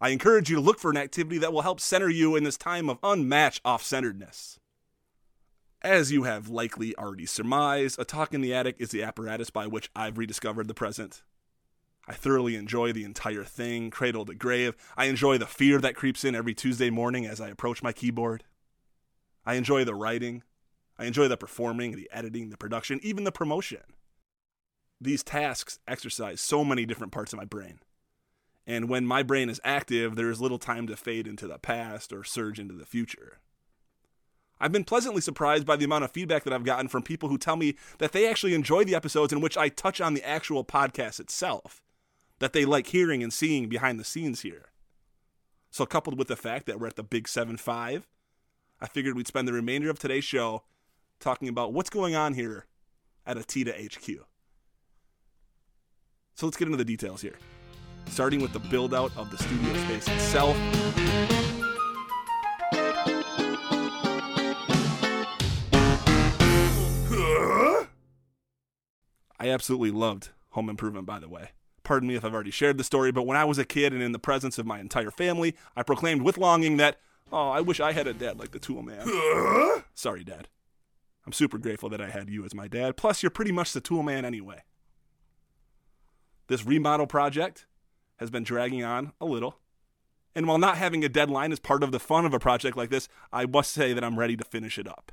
I 0.00 0.10
encourage 0.10 0.48
you 0.48 0.56
to 0.56 0.62
look 0.62 0.78
for 0.78 0.90
an 0.90 0.96
activity 0.96 1.38
that 1.38 1.52
will 1.52 1.62
help 1.62 1.80
center 1.80 2.08
you 2.08 2.36
in 2.36 2.44
this 2.44 2.56
time 2.56 2.88
of 2.88 2.98
unmatched 3.02 3.60
off 3.64 3.82
centeredness. 3.82 4.58
As 5.82 6.10
you 6.10 6.22
have 6.22 6.48
likely 6.48 6.96
already 6.96 7.26
surmised, 7.26 7.98
a 8.00 8.04
talk 8.04 8.32
in 8.32 8.40
the 8.40 8.54
attic 8.54 8.76
is 8.78 8.90
the 8.90 9.02
apparatus 9.02 9.50
by 9.50 9.66
which 9.66 9.90
I've 9.94 10.18
rediscovered 10.18 10.66
the 10.66 10.74
present. 10.74 11.22
I 12.06 12.14
thoroughly 12.14 12.56
enjoy 12.56 12.92
the 12.92 13.04
entire 13.04 13.44
thing, 13.44 13.90
cradle 13.90 14.24
to 14.24 14.34
grave. 14.34 14.74
I 14.96 15.04
enjoy 15.04 15.36
the 15.36 15.46
fear 15.46 15.78
that 15.80 15.94
creeps 15.94 16.24
in 16.24 16.34
every 16.34 16.54
Tuesday 16.54 16.88
morning 16.88 17.26
as 17.26 17.40
I 17.40 17.48
approach 17.48 17.82
my 17.82 17.92
keyboard. 17.92 18.44
I 19.44 19.54
enjoy 19.54 19.84
the 19.84 19.94
writing, 19.94 20.42
I 20.98 21.04
enjoy 21.04 21.28
the 21.28 21.36
performing, 21.36 21.92
the 21.96 22.10
editing, 22.12 22.50
the 22.50 22.56
production, 22.56 22.98
even 23.02 23.24
the 23.24 23.32
promotion. 23.32 23.82
These 25.00 25.22
tasks 25.22 25.78
exercise 25.86 26.40
so 26.40 26.64
many 26.64 26.84
different 26.84 27.12
parts 27.12 27.32
of 27.32 27.38
my 27.38 27.44
brain. 27.44 27.78
And 28.66 28.88
when 28.88 29.06
my 29.06 29.22
brain 29.22 29.48
is 29.48 29.60
active, 29.64 30.16
there 30.16 30.30
is 30.30 30.40
little 30.40 30.58
time 30.58 30.86
to 30.88 30.96
fade 30.96 31.26
into 31.26 31.46
the 31.46 31.58
past 31.58 32.12
or 32.12 32.24
surge 32.24 32.58
into 32.58 32.74
the 32.74 32.84
future. 32.84 33.38
I've 34.60 34.72
been 34.72 34.84
pleasantly 34.84 35.20
surprised 35.20 35.64
by 35.64 35.76
the 35.76 35.84
amount 35.84 36.04
of 36.04 36.10
feedback 36.10 36.44
that 36.44 36.52
I've 36.52 36.64
gotten 36.64 36.88
from 36.88 37.02
people 37.02 37.28
who 37.28 37.38
tell 37.38 37.56
me 37.56 37.76
that 37.98 38.10
they 38.12 38.28
actually 38.28 38.54
enjoy 38.54 38.84
the 38.84 38.96
episodes 38.96 39.32
in 39.32 39.40
which 39.40 39.56
I 39.56 39.68
touch 39.68 40.00
on 40.00 40.14
the 40.14 40.28
actual 40.28 40.64
podcast 40.64 41.20
itself, 41.20 41.80
that 42.40 42.52
they 42.52 42.64
like 42.64 42.88
hearing 42.88 43.22
and 43.22 43.32
seeing 43.32 43.68
behind 43.68 44.00
the 44.00 44.04
scenes 44.04 44.40
here. 44.40 44.72
So, 45.70 45.86
coupled 45.86 46.18
with 46.18 46.28
the 46.28 46.36
fact 46.36 46.66
that 46.66 46.80
we're 46.80 46.88
at 46.88 46.96
the 46.96 47.04
Big 47.04 47.28
7 47.28 47.56
5, 47.56 48.08
I 48.80 48.86
figured 48.86 49.16
we'd 49.16 49.28
spend 49.28 49.46
the 49.46 49.52
remainder 49.52 49.90
of 49.90 49.98
today's 49.98 50.24
show 50.24 50.64
talking 51.20 51.48
about 51.48 51.72
what's 51.72 51.90
going 51.90 52.14
on 52.14 52.34
here 52.34 52.66
at 53.26 53.36
Atita 53.36 53.74
HQ. 53.92 54.24
So 56.34 56.46
let's 56.46 56.56
get 56.56 56.66
into 56.66 56.78
the 56.78 56.84
details 56.84 57.20
here. 57.20 57.38
Starting 58.06 58.40
with 58.40 58.52
the 58.52 58.60
build 58.60 58.94
out 58.94 59.10
of 59.16 59.30
the 59.30 59.38
studio 59.38 59.74
space 59.84 60.08
itself. 60.08 60.56
I 69.40 69.50
absolutely 69.50 69.90
loved 69.90 70.30
Home 70.50 70.68
Improvement, 70.68 71.06
by 71.06 71.18
the 71.18 71.28
way. 71.28 71.50
Pardon 71.84 72.08
me 72.08 72.16
if 72.16 72.24
I've 72.24 72.34
already 72.34 72.50
shared 72.50 72.76
the 72.76 72.84
story, 72.84 73.12
but 73.12 73.22
when 73.22 73.36
I 73.36 73.44
was 73.44 73.58
a 73.58 73.64
kid 73.64 73.92
and 73.92 74.02
in 74.02 74.12
the 74.12 74.18
presence 74.18 74.58
of 74.58 74.66
my 74.66 74.78
entire 74.80 75.10
family, 75.10 75.56
I 75.76 75.82
proclaimed 75.82 76.22
with 76.22 76.38
longing 76.38 76.76
that, 76.78 76.98
oh, 77.32 77.50
I 77.50 77.60
wish 77.60 77.80
I 77.80 77.92
had 77.92 78.06
a 78.06 78.12
dad 78.12 78.38
like 78.38 78.50
the 78.50 78.58
Tool 78.58 78.82
Man. 78.82 79.06
Sorry, 79.94 80.24
Dad. 80.24 80.48
I'm 81.28 81.32
super 81.34 81.58
grateful 81.58 81.90
that 81.90 82.00
I 82.00 82.08
had 82.08 82.30
you 82.30 82.46
as 82.46 82.54
my 82.54 82.68
dad. 82.68 82.96
Plus, 82.96 83.22
you're 83.22 83.28
pretty 83.28 83.52
much 83.52 83.74
the 83.74 83.82
tool 83.82 84.02
man 84.02 84.24
anyway. 84.24 84.62
This 86.46 86.64
remodel 86.64 87.06
project 87.06 87.66
has 88.16 88.30
been 88.30 88.44
dragging 88.44 88.82
on 88.82 89.12
a 89.20 89.26
little, 89.26 89.58
And 90.34 90.46
while 90.46 90.56
not 90.56 90.78
having 90.78 91.04
a 91.04 91.08
deadline 91.10 91.52
is 91.52 91.58
part 91.58 91.82
of 91.82 91.92
the 91.92 92.00
fun 92.00 92.24
of 92.24 92.32
a 92.32 92.38
project 92.38 92.78
like 92.78 92.88
this, 92.88 93.10
I 93.30 93.44
must 93.44 93.72
say 93.72 93.92
that 93.92 94.02
I'm 94.02 94.18
ready 94.18 94.38
to 94.38 94.44
finish 94.44 94.78
it 94.78 94.88
up. 94.88 95.12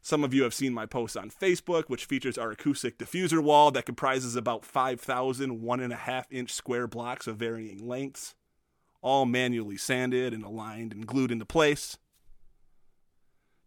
Some 0.00 0.24
of 0.24 0.32
you 0.32 0.44
have 0.44 0.54
seen 0.54 0.72
my 0.72 0.86
post 0.86 1.14
on 1.14 1.28
Facebook, 1.28 1.84
which 1.88 2.06
features 2.06 2.38
our 2.38 2.50
acoustic 2.50 2.96
diffuser 2.96 3.42
wall 3.42 3.70
that 3.72 3.84
comprises 3.84 4.36
about 4.36 4.64
5,000 4.64 5.60
one 5.60 5.80
and 5.80 5.92
a 5.92 5.96
half 5.96 6.26
inch 6.32 6.54
square 6.54 6.86
blocks 6.86 7.26
of 7.26 7.36
varying 7.36 7.86
lengths, 7.86 8.34
all 9.02 9.26
manually 9.26 9.76
sanded 9.76 10.32
and 10.32 10.42
aligned 10.42 10.94
and 10.94 11.06
glued 11.06 11.30
into 11.30 11.44
place. 11.44 11.98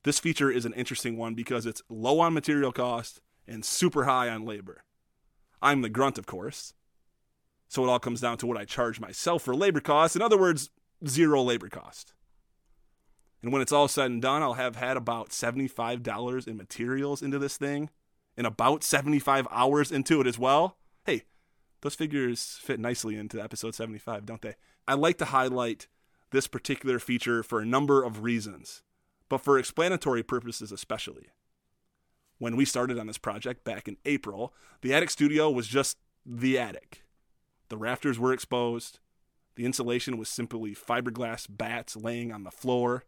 This 0.07 0.19
feature 0.19 0.49
is 0.49 0.63
an 0.63 0.71
interesting 0.71 1.17
one 1.17 1.33
because 1.33 1.65
it's 1.65 1.81
low 1.89 2.21
on 2.21 2.33
material 2.33 2.71
cost 2.71 3.19
and 3.45 3.65
super 3.65 4.05
high 4.05 4.29
on 4.29 4.45
labor. 4.45 4.85
I'm 5.61 5.81
the 5.81 5.89
grunt, 5.89 6.17
of 6.17 6.25
course. 6.25 6.73
So 7.67 7.83
it 7.83 7.89
all 7.89 7.99
comes 7.99 8.21
down 8.21 8.37
to 8.37 8.47
what 8.47 8.55
I 8.55 8.63
charge 8.63 9.01
myself 9.01 9.41
for 9.41 9.53
labor 9.53 9.81
costs. 9.81 10.15
In 10.15 10.21
other 10.21 10.37
words, 10.37 10.69
zero 11.05 11.43
labor 11.43 11.67
cost. 11.67 12.13
And 13.43 13.51
when 13.51 13.61
it's 13.61 13.73
all 13.73 13.89
said 13.89 14.09
and 14.09 14.21
done, 14.21 14.41
I'll 14.41 14.53
have 14.53 14.77
had 14.77 14.95
about 14.95 15.31
$75 15.31 16.47
in 16.47 16.55
materials 16.55 17.21
into 17.21 17.37
this 17.37 17.57
thing 17.57 17.89
and 18.37 18.47
about 18.47 18.85
75 18.85 19.45
hours 19.51 19.91
into 19.91 20.21
it 20.21 20.27
as 20.27 20.39
well. 20.39 20.77
Hey, 21.05 21.23
those 21.81 21.95
figures 21.95 22.59
fit 22.61 22.79
nicely 22.79 23.17
into 23.17 23.43
episode 23.43 23.75
75, 23.75 24.25
don't 24.25 24.41
they? 24.41 24.55
I 24.87 24.93
like 24.93 25.17
to 25.17 25.25
highlight 25.25 25.89
this 26.31 26.47
particular 26.47 26.97
feature 26.97 27.43
for 27.43 27.59
a 27.59 27.65
number 27.65 28.05
of 28.05 28.23
reasons, 28.23 28.83
but 29.29 29.39
for 29.39 29.57
explanatory 29.57 30.23
purposes 30.23 30.71
especially. 30.71 31.27
When 32.39 32.55
we 32.55 32.65
started 32.65 32.99
on 32.99 33.07
this 33.07 33.17
project 33.17 33.63
back 33.63 33.87
in 33.87 33.97
April, 34.05 34.53
the 34.81 34.93
attic 34.93 35.09
studio 35.09 35.49
was 35.49 35.67
just 35.67 35.97
the 36.25 36.57
attic. 36.59 37.03
The 37.69 37.77
rafters 37.77 38.19
were 38.19 38.33
exposed. 38.33 38.99
The 39.55 39.65
insulation 39.65 40.17
was 40.17 40.29
simply 40.29 40.75
fiberglass 40.75 41.47
bats 41.49 41.95
laying 41.95 42.31
on 42.31 42.43
the 42.43 42.51
floor 42.51 43.05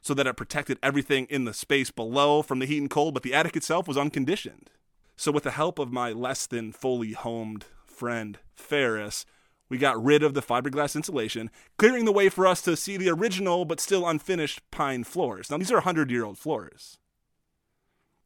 so 0.00 0.14
that 0.14 0.26
it 0.26 0.36
protected 0.36 0.78
everything 0.82 1.26
in 1.28 1.44
the 1.44 1.52
space 1.52 1.90
below 1.90 2.42
from 2.42 2.58
the 2.58 2.66
heat 2.66 2.78
and 2.78 2.90
cold, 2.90 3.12
but 3.12 3.22
the 3.22 3.34
attic 3.34 3.56
itself 3.56 3.86
was 3.86 3.98
unconditioned. 3.98 4.70
So, 5.16 5.30
with 5.30 5.44
the 5.44 5.50
help 5.50 5.78
of 5.78 5.92
my 5.92 6.12
less 6.12 6.46
than 6.46 6.72
fully 6.72 7.12
homed 7.12 7.66
friend 7.84 8.38
Ferris, 8.54 9.26
we 9.70 9.78
got 9.78 10.02
rid 10.02 10.22
of 10.22 10.34
the 10.34 10.42
fiberglass 10.42 10.96
insulation, 10.96 11.48
clearing 11.78 12.04
the 12.04 12.12
way 12.12 12.28
for 12.28 12.46
us 12.46 12.60
to 12.62 12.76
see 12.76 12.96
the 12.96 13.08
original 13.08 13.64
but 13.64 13.80
still 13.80 14.06
unfinished 14.06 14.60
pine 14.70 15.04
floors. 15.04 15.50
Now, 15.50 15.56
these 15.56 15.70
are 15.70 15.76
100 15.76 16.10
year 16.10 16.24
old 16.24 16.36
floors. 16.36 16.98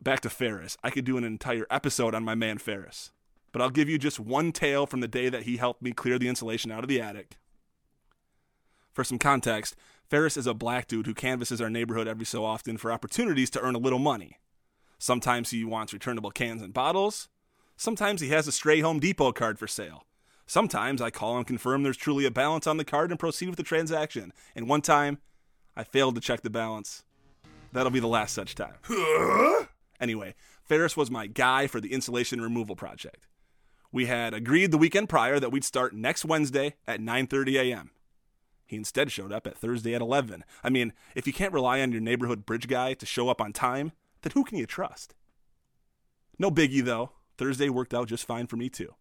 Back 0.03 0.21
to 0.21 0.31
Ferris. 0.31 0.77
I 0.83 0.91
could 0.91 1.05
do 1.05 1.17
an 1.17 1.25
entire 1.25 1.67
episode 1.71 2.15
on 2.15 2.25
my 2.25 2.35
man 2.35 2.59
Ferris, 2.59 3.13
but 3.53 3.63
I'll 3.63 3.71
give 3.71 3.89
you 3.89 3.99
just 3.99 4.19
one 4.19 4.53
tale 4.53 4.87
from 4.87 5.01
the 5.01 5.09
day 5.09 5.29
that 5.29 5.43
he 5.43 5.59
helped 5.59 5.83
me 5.83 5.93
clear 5.93 6.19
the 6.19 6.29
insulation 6.29 6.73
out 6.73 6.83
of 6.83 6.89
the 6.89 7.01
attic. 7.01 7.37
For 8.93 9.05
some 9.05 9.19
context, 9.19 9.77
Ferris 10.09 10.37
is 10.37 10.47
a 10.47 10.55
black 10.55 10.89
dude 10.89 11.07
who 11.07 11.15
canvasses 11.15 11.61
our 11.61 11.71
neighborhood 11.71 12.09
every 12.09 12.27
so 12.27 12.45
often 12.45 12.79
for 12.79 12.93
opportunities 12.93 13.51
to 13.51 13.61
earn 13.61 13.75
a 13.75 13.79
little 13.79 13.99
money. 13.99 14.39
Sometimes 14.99 15.51
he 15.51 15.65
wants 15.65 15.93
returnable 15.93 16.31
cans 16.31 16.63
and 16.63 16.73
bottles. 16.73 17.29
Sometimes 17.77 18.21
he 18.21 18.29
has 18.29 18.47
a 18.47 18.53
stray 18.53 18.81
Home 18.81 19.01
Depot 19.01 19.33
card 19.33 19.59
for 19.59 19.67
sale. 19.67 20.05
Sometimes 20.47 21.01
I 21.01 21.11
call 21.11 21.37
and 21.37 21.47
confirm 21.47 21.83
there's 21.83 21.97
truly 21.97 22.25
a 22.27 22.31
balance 22.31 22.67
on 22.67 22.77
the 22.77 22.85
card 22.85 23.11
and 23.11 23.19
proceed 23.19 23.49
with 23.49 23.57
the 23.57 23.63
transaction. 23.63 24.33
And 24.55 24.69
one 24.69 24.83
time, 24.83 25.19
I 25.77 25.85
failed 25.85 26.15
to 26.15 26.21
check 26.21 26.43
the 26.43 26.51
balance. 26.51 27.03
That'll 27.73 27.91
be 27.91 28.01
the 28.01 28.07
last 28.07 28.35
such 28.35 28.55
time. 28.55 28.75
anyway, 30.01 30.35
Ferris 30.63 30.97
was 30.97 31.11
my 31.11 31.27
guy 31.27 31.67
for 31.67 31.81
the 31.81 31.93
insulation 31.93 32.41
removal 32.41 32.77
project. 32.77 33.27
We 33.91 34.07
had 34.07 34.35
agreed 34.35 34.71
the 34.71 34.79
weekend 34.79 35.09
prior 35.09 35.39
that 35.41 35.51
we'd 35.51 35.65
start 35.65 35.95
next 35.95 36.25
Wednesday 36.25 36.75
at 36.87 37.01
9:30 37.01 37.61
a.m. 37.61 37.91
He 38.67 38.77
instead 38.77 39.13
showed 39.13 39.33
up 39.33 39.47
at 39.47 39.57
Thursday 39.57 39.95
at 39.95 40.01
11. 40.01 40.45
I 40.63 40.71
mean, 40.71 40.93
if 41.15 41.27
you 41.27 41.33
can't 41.33 41.53
rely 41.53 41.81
on 41.81 41.93
your 41.93 42.01
neighborhood 42.01 42.47
bridge 42.47 42.67
guy 42.67 42.95
to 42.95 43.07
show 43.07 43.29
up 43.29 43.41
on 43.41 43.53
time, 43.53 43.93
then 44.23 44.33
who 44.33 44.45
can 44.45 44.59
you 44.59 44.67
trust? 44.67 45.15
No 46.39 46.51
biggie 46.51 46.85
though. 46.85 47.13
Thursday 47.37 47.69
worked 47.69 47.95
out 47.95 48.09
just 48.09 48.27
fine 48.27 48.47
for 48.47 48.57
me 48.57 48.69
too. 48.69 48.95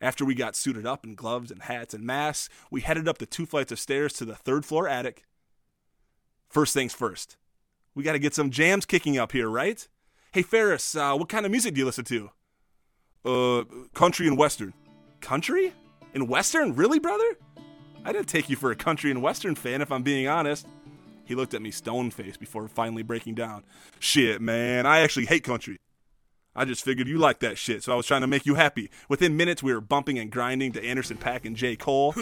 After 0.00 0.24
we 0.24 0.34
got 0.34 0.54
suited 0.54 0.86
up 0.86 1.04
in 1.04 1.14
gloves 1.14 1.50
and 1.50 1.62
hats 1.62 1.94
and 1.94 2.04
masks, 2.04 2.52
we 2.70 2.82
headed 2.82 3.08
up 3.08 3.18
the 3.18 3.26
two 3.26 3.46
flights 3.46 3.72
of 3.72 3.78
stairs 3.78 4.12
to 4.14 4.24
the 4.24 4.34
third 4.34 4.64
floor 4.64 4.88
attic. 4.88 5.24
First 6.48 6.74
things 6.74 6.92
first, 6.92 7.36
we 7.94 8.02
got 8.02 8.12
to 8.12 8.18
get 8.18 8.34
some 8.34 8.50
jams 8.50 8.84
kicking 8.84 9.18
up 9.18 9.32
here, 9.32 9.48
right? 9.48 9.86
Hey 10.32 10.42
Ferris, 10.42 10.94
uh, 10.94 11.16
what 11.16 11.28
kind 11.28 11.46
of 11.46 11.50
music 11.50 11.74
do 11.74 11.80
you 11.80 11.86
listen 11.86 12.04
to? 12.04 12.30
Uh, 13.24 13.64
country 13.94 14.28
and 14.28 14.36
western. 14.36 14.74
Country? 15.20 15.72
And 16.14 16.28
western? 16.28 16.74
Really, 16.74 16.98
brother? 16.98 17.36
I 18.04 18.12
didn't 18.12 18.28
take 18.28 18.48
you 18.48 18.56
for 18.56 18.70
a 18.70 18.76
country 18.76 19.10
and 19.10 19.22
western 19.22 19.54
fan, 19.54 19.82
if 19.82 19.90
I'm 19.90 20.02
being 20.02 20.28
honest. 20.28 20.66
He 21.24 21.34
looked 21.34 21.54
at 21.54 21.62
me 21.62 21.72
stone 21.72 22.10
faced 22.10 22.38
before 22.38 22.68
finally 22.68 23.02
breaking 23.02 23.34
down. 23.34 23.64
Shit, 23.98 24.40
man, 24.40 24.86
I 24.86 25.00
actually 25.00 25.26
hate 25.26 25.42
country. 25.42 25.78
I 26.56 26.64
just 26.64 26.84
figured 26.84 27.06
you 27.06 27.18
liked 27.18 27.40
that 27.40 27.58
shit, 27.58 27.82
so 27.82 27.92
I 27.92 27.96
was 27.96 28.06
trying 28.06 28.22
to 28.22 28.26
make 28.26 28.46
you 28.46 28.54
happy. 28.54 28.90
Within 29.08 29.36
minutes, 29.36 29.62
we 29.62 29.74
were 29.74 29.80
bumping 29.80 30.18
and 30.18 30.30
grinding 30.30 30.72
to 30.72 30.84
Anderson 30.84 31.18
.Paak 31.18 31.44
and 31.44 31.54
J. 31.54 31.76
Cole. 31.76 32.14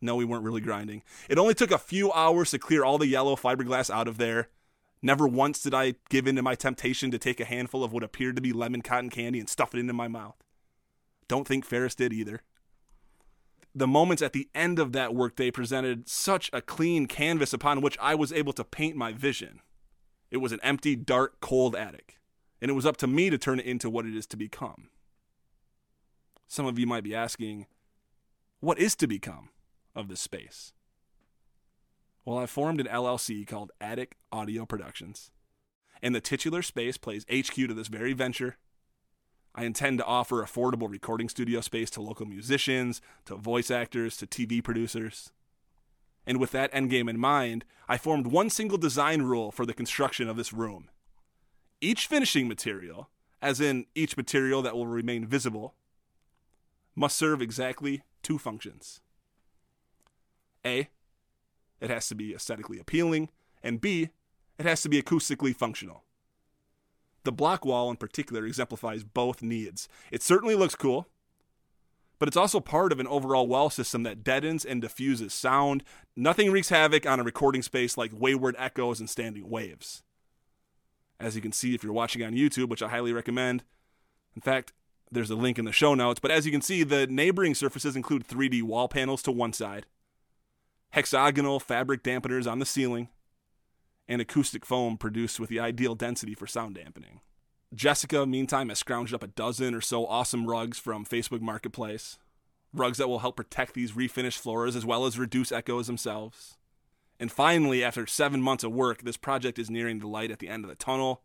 no, 0.00 0.16
we 0.16 0.24
weren't 0.24 0.44
really 0.44 0.60
grinding. 0.60 1.02
It 1.28 1.38
only 1.38 1.54
took 1.54 1.70
a 1.70 1.78
few 1.78 2.10
hours 2.12 2.50
to 2.50 2.58
clear 2.58 2.82
all 2.84 2.98
the 2.98 3.06
yellow 3.06 3.36
fiberglass 3.36 3.90
out 3.90 4.08
of 4.08 4.18
there. 4.18 4.48
Never 5.02 5.28
once 5.28 5.62
did 5.62 5.74
I 5.74 5.94
give 6.08 6.26
in 6.26 6.36
to 6.36 6.42
my 6.42 6.54
temptation 6.54 7.10
to 7.10 7.18
take 7.18 7.40
a 7.40 7.44
handful 7.44 7.84
of 7.84 7.92
what 7.92 8.04
appeared 8.04 8.36
to 8.36 8.42
be 8.42 8.52
lemon 8.52 8.82
cotton 8.82 9.10
candy 9.10 9.38
and 9.38 9.48
stuff 9.48 9.74
it 9.74 9.80
into 9.80 9.92
my 9.92 10.08
mouth. 10.08 10.36
Don't 11.28 11.46
think 11.46 11.64
Ferris 11.64 11.94
did 11.94 12.12
either 12.12 12.40
the 13.74 13.86
moments 13.86 14.22
at 14.22 14.32
the 14.32 14.48
end 14.54 14.78
of 14.78 14.92
that 14.92 15.14
workday 15.14 15.50
presented 15.50 16.08
such 16.08 16.50
a 16.52 16.60
clean 16.60 17.06
canvas 17.06 17.52
upon 17.52 17.80
which 17.80 17.96
I 18.00 18.14
was 18.14 18.32
able 18.32 18.52
to 18.54 18.64
paint 18.64 18.96
my 18.96 19.12
vision. 19.12 19.60
It 20.30 20.38
was 20.38 20.52
an 20.52 20.60
empty, 20.62 20.96
dark, 20.96 21.40
cold 21.40 21.74
attic, 21.74 22.18
and 22.62 22.70
it 22.70 22.74
was 22.74 22.86
up 22.86 22.96
to 22.98 23.06
me 23.06 23.28
to 23.28 23.36
turn 23.36 23.60
it 23.60 23.66
into 23.66 23.90
what 23.90 24.06
it 24.06 24.16
is 24.16 24.26
to 24.28 24.36
become. 24.38 24.88
Some 26.48 26.64
of 26.64 26.78
you 26.78 26.86
might 26.86 27.04
be 27.04 27.14
asking, 27.14 27.66
what 28.60 28.78
is 28.78 28.94
to 28.96 29.06
become 29.06 29.50
of 29.94 30.08
this 30.08 30.20
space? 30.20 30.72
Well, 32.24 32.38
I 32.38 32.46
formed 32.46 32.80
an 32.80 32.86
LLC 32.86 33.46
called 33.46 33.72
Attic 33.80 34.16
Audio 34.30 34.64
Productions, 34.64 35.30
and 36.00 36.14
the 36.14 36.20
titular 36.20 36.62
space 36.62 36.96
plays 36.96 37.26
HQ 37.30 37.54
to 37.54 37.74
this 37.74 37.88
very 37.88 38.14
venture 38.14 38.56
I 39.54 39.64
intend 39.64 39.98
to 39.98 40.06
offer 40.06 40.42
affordable 40.42 40.90
recording 40.90 41.28
studio 41.28 41.60
space 41.60 41.90
to 41.90 42.00
local 42.00 42.24
musicians, 42.24 43.02
to 43.26 43.36
voice 43.36 43.70
actors, 43.70 44.16
to 44.18 44.26
TV 44.26 44.64
producers. 44.64 45.30
And 46.26 46.38
with 46.38 46.52
that 46.52 46.72
endgame 46.72 47.10
in 47.10 47.18
mind, 47.18 47.66
I 47.86 47.98
formed 47.98 48.28
one 48.28 48.48
single 48.48 48.78
design 48.78 49.22
rule 49.22 49.50
for 49.50 49.66
the 49.66 49.74
construction 49.74 50.28
of 50.28 50.36
this 50.36 50.54
room. 50.54 50.88
Each 51.82 52.06
finishing 52.06 52.46
material, 52.46 53.10
as 53.42 53.60
in 53.60 53.86
each 53.96 54.16
material 54.16 54.62
that 54.62 54.76
will 54.76 54.86
remain 54.86 55.26
visible, 55.26 55.74
must 56.94 57.16
serve 57.16 57.42
exactly 57.42 58.04
two 58.22 58.38
functions. 58.38 59.00
A, 60.64 60.88
it 61.80 61.90
has 61.90 62.06
to 62.06 62.14
be 62.14 62.34
aesthetically 62.34 62.78
appealing, 62.78 63.30
and 63.64 63.80
B, 63.80 64.10
it 64.58 64.64
has 64.64 64.80
to 64.82 64.88
be 64.88 65.02
acoustically 65.02 65.56
functional. 65.56 66.04
The 67.24 67.32
block 67.32 67.64
wall 67.64 67.90
in 67.90 67.96
particular 67.96 68.46
exemplifies 68.46 69.02
both 69.02 69.42
needs. 69.42 69.88
It 70.12 70.22
certainly 70.22 70.54
looks 70.54 70.76
cool, 70.76 71.08
but 72.20 72.28
it's 72.28 72.36
also 72.36 72.60
part 72.60 72.92
of 72.92 73.00
an 73.00 73.08
overall 73.08 73.48
wall 73.48 73.70
system 73.70 74.04
that 74.04 74.22
deadens 74.22 74.64
and 74.64 74.80
diffuses 74.80 75.34
sound. 75.34 75.82
Nothing 76.14 76.52
wreaks 76.52 76.68
havoc 76.68 77.06
on 77.06 77.18
a 77.18 77.24
recording 77.24 77.62
space 77.62 77.98
like 77.98 78.12
wayward 78.14 78.54
echoes 78.56 79.00
and 79.00 79.10
standing 79.10 79.50
waves. 79.50 80.04
As 81.22 81.36
you 81.36 81.40
can 81.40 81.52
see 81.52 81.74
if 81.74 81.84
you're 81.84 81.92
watching 81.92 82.22
on 82.24 82.32
YouTube, 82.32 82.68
which 82.68 82.82
I 82.82 82.88
highly 82.88 83.12
recommend. 83.12 83.62
In 84.34 84.42
fact, 84.42 84.72
there's 85.10 85.30
a 85.30 85.36
link 85.36 85.58
in 85.58 85.64
the 85.64 85.72
show 85.72 85.94
notes, 85.94 86.18
but 86.18 86.32
as 86.32 86.46
you 86.46 86.52
can 86.52 86.62
see, 86.62 86.82
the 86.82 87.06
neighboring 87.06 87.54
surfaces 87.54 87.94
include 87.94 88.26
3D 88.26 88.62
wall 88.62 88.88
panels 88.88 89.22
to 89.22 89.30
one 89.30 89.52
side, 89.52 89.86
hexagonal 90.90 91.60
fabric 91.60 92.02
dampeners 92.02 92.50
on 92.50 92.58
the 92.58 92.66
ceiling, 92.66 93.08
and 94.08 94.20
acoustic 94.20 94.66
foam 94.66 94.96
produced 94.96 95.38
with 95.38 95.48
the 95.48 95.60
ideal 95.60 95.94
density 95.94 96.34
for 96.34 96.46
sound 96.46 96.74
dampening. 96.74 97.20
Jessica, 97.72 98.26
meantime, 98.26 98.68
has 98.68 98.82
scrounged 98.82 99.14
up 99.14 99.22
a 99.22 99.28
dozen 99.28 99.74
or 99.74 99.80
so 99.80 100.06
awesome 100.06 100.46
rugs 100.46 100.78
from 100.78 101.04
Facebook 101.06 101.40
Marketplace. 101.40 102.18
Rugs 102.74 102.98
that 102.98 103.08
will 103.08 103.20
help 103.20 103.36
protect 103.36 103.74
these 103.74 103.92
refinished 103.92 104.38
floors 104.38 104.74
as 104.74 104.84
well 104.84 105.06
as 105.06 105.18
reduce 105.18 105.52
echoes 105.52 105.86
themselves. 105.86 106.56
And 107.22 107.30
finally, 107.30 107.84
after 107.84 108.04
seven 108.04 108.42
months 108.42 108.64
of 108.64 108.72
work, 108.72 109.02
this 109.02 109.16
project 109.16 109.56
is 109.56 109.70
nearing 109.70 110.00
the 110.00 110.08
light 110.08 110.32
at 110.32 110.40
the 110.40 110.48
end 110.48 110.64
of 110.64 110.68
the 110.68 110.74
tunnel. 110.74 111.22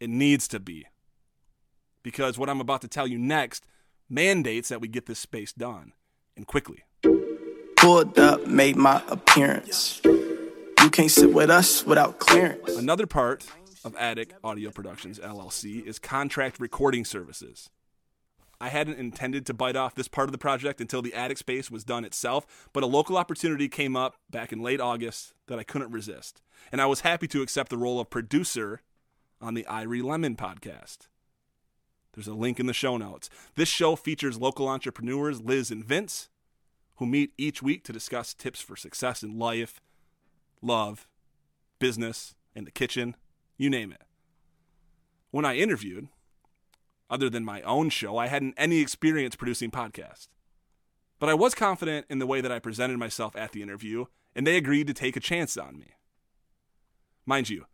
It 0.00 0.10
needs 0.10 0.48
to 0.48 0.58
be. 0.58 0.86
Because 2.02 2.36
what 2.36 2.48
I'm 2.48 2.60
about 2.60 2.80
to 2.80 2.88
tell 2.88 3.06
you 3.06 3.18
next 3.18 3.64
mandates 4.10 4.68
that 4.70 4.80
we 4.80 4.88
get 4.88 5.06
this 5.06 5.20
space 5.20 5.52
done, 5.52 5.92
and 6.36 6.44
quickly. 6.44 6.82
Pulled 7.76 8.18
up, 8.18 8.48
made 8.48 8.74
my 8.74 9.00
appearance. 9.06 10.00
You 10.04 10.90
can't 10.90 11.08
sit 11.08 11.32
with 11.32 11.50
us 11.50 11.86
without 11.86 12.18
clearance. 12.18 12.76
Another 12.76 13.06
part 13.06 13.46
of 13.84 13.94
Attic 13.94 14.34
Audio 14.42 14.72
Productions 14.72 15.20
LLC 15.20 15.86
is 15.86 16.00
contract 16.00 16.58
recording 16.58 17.04
services. 17.04 17.70
I 18.62 18.68
hadn't 18.68 19.00
intended 19.00 19.44
to 19.46 19.54
bite 19.54 19.74
off 19.74 19.96
this 19.96 20.06
part 20.06 20.28
of 20.28 20.32
the 20.32 20.38
project 20.38 20.80
until 20.80 21.02
the 21.02 21.14
attic 21.14 21.36
space 21.36 21.68
was 21.68 21.82
done 21.82 22.04
itself, 22.04 22.68
but 22.72 22.84
a 22.84 22.86
local 22.86 23.16
opportunity 23.16 23.68
came 23.68 23.96
up 23.96 24.14
back 24.30 24.52
in 24.52 24.62
late 24.62 24.80
August 24.80 25.34
that 25.48 25.58
I 25.58 25.64
couldn't 25.64 25.90
resist. 25.90 26.40
And 26.70 26.80
I 26.80 26.86
was 26.86 27.00
happy 27.00 27.26
to 27.26 27.42
accept 27.42 27.70
the 27.70 27.76
role 27.76 27.98
of 27.98 28.08
producer 28.08 28.80
on 29.40 29.54
the 29.54 29.66
Irie 29.68 30.04
Lemon 30.04 30.36
podcast. 30.36 31.08
There's 32.14 32.28
a 32.28 32.34
link 32.34 32.60
in 32.60 32.66
the 32.66 32.72
show 32.72 32.96
notes. 32.96 33.28
This 33.56 33.68
show 33.68 33.96
features 33.96 34.38
local 34.38 34.68
entrepreneurs 34.68 35.40
Liz 35.40 35.72
and 35.72 35.84
Vince, 35.84 36.28
who 36.98 37.06
meet 37.06 37.32
each 37.36 37.64
week 37.64 37.82
to 37.82 37.92
discuss 37.92 38.32
tips 38.32 38.60
for 38.60 38.76
success 38.76 39.24
in 39.24 39.40
life, 39.40 39.80
love, 40.62 41.08
business, 41.80 42.36
and 42.54 42.64
the 42.64 42.70
kitchen, 42.70 43.16
you 43.56 43.68
name 43.68 43.90
it. 43.90 44.02
When 45.32 45.44
I 45.44 45.56
interviewed, 45.56 46.06
other 47.12 47.28
than 47.28 47.44
my 47.44 47.60
own 47.62 47.90
show, 47.90 48.16
I 48.16 48.28
hadn't 48.28 48.54
any 48.56 48.80
experience 48.80 49.36
producing 49.36 49.70
podcasts. 49.70 50.28
But 51.18 51.28
I 51.28 51.34
was 51.34 51.54
confident 51.54 52.06
in 52.08 52.18
the 52.18 52.26
way 52.26 52.40
that 52.40 52.50
I 52.50 52.58
presented 52.58 52.98
myself 52.98 53.36
at 53.36 53.52
the 53.52 53.62
interview, 53.62 54.06
and 54.34 54.46
they 54.46 54.56
agreed 54.56 54.86
to 54.86 54.94
take 54.94 55.14
a 55.14 55.20
chance 55.20 55.58
on 55.58 55.78
me. 55.78 55.88
Mind 57.26 57.50
you, 57.50 57.66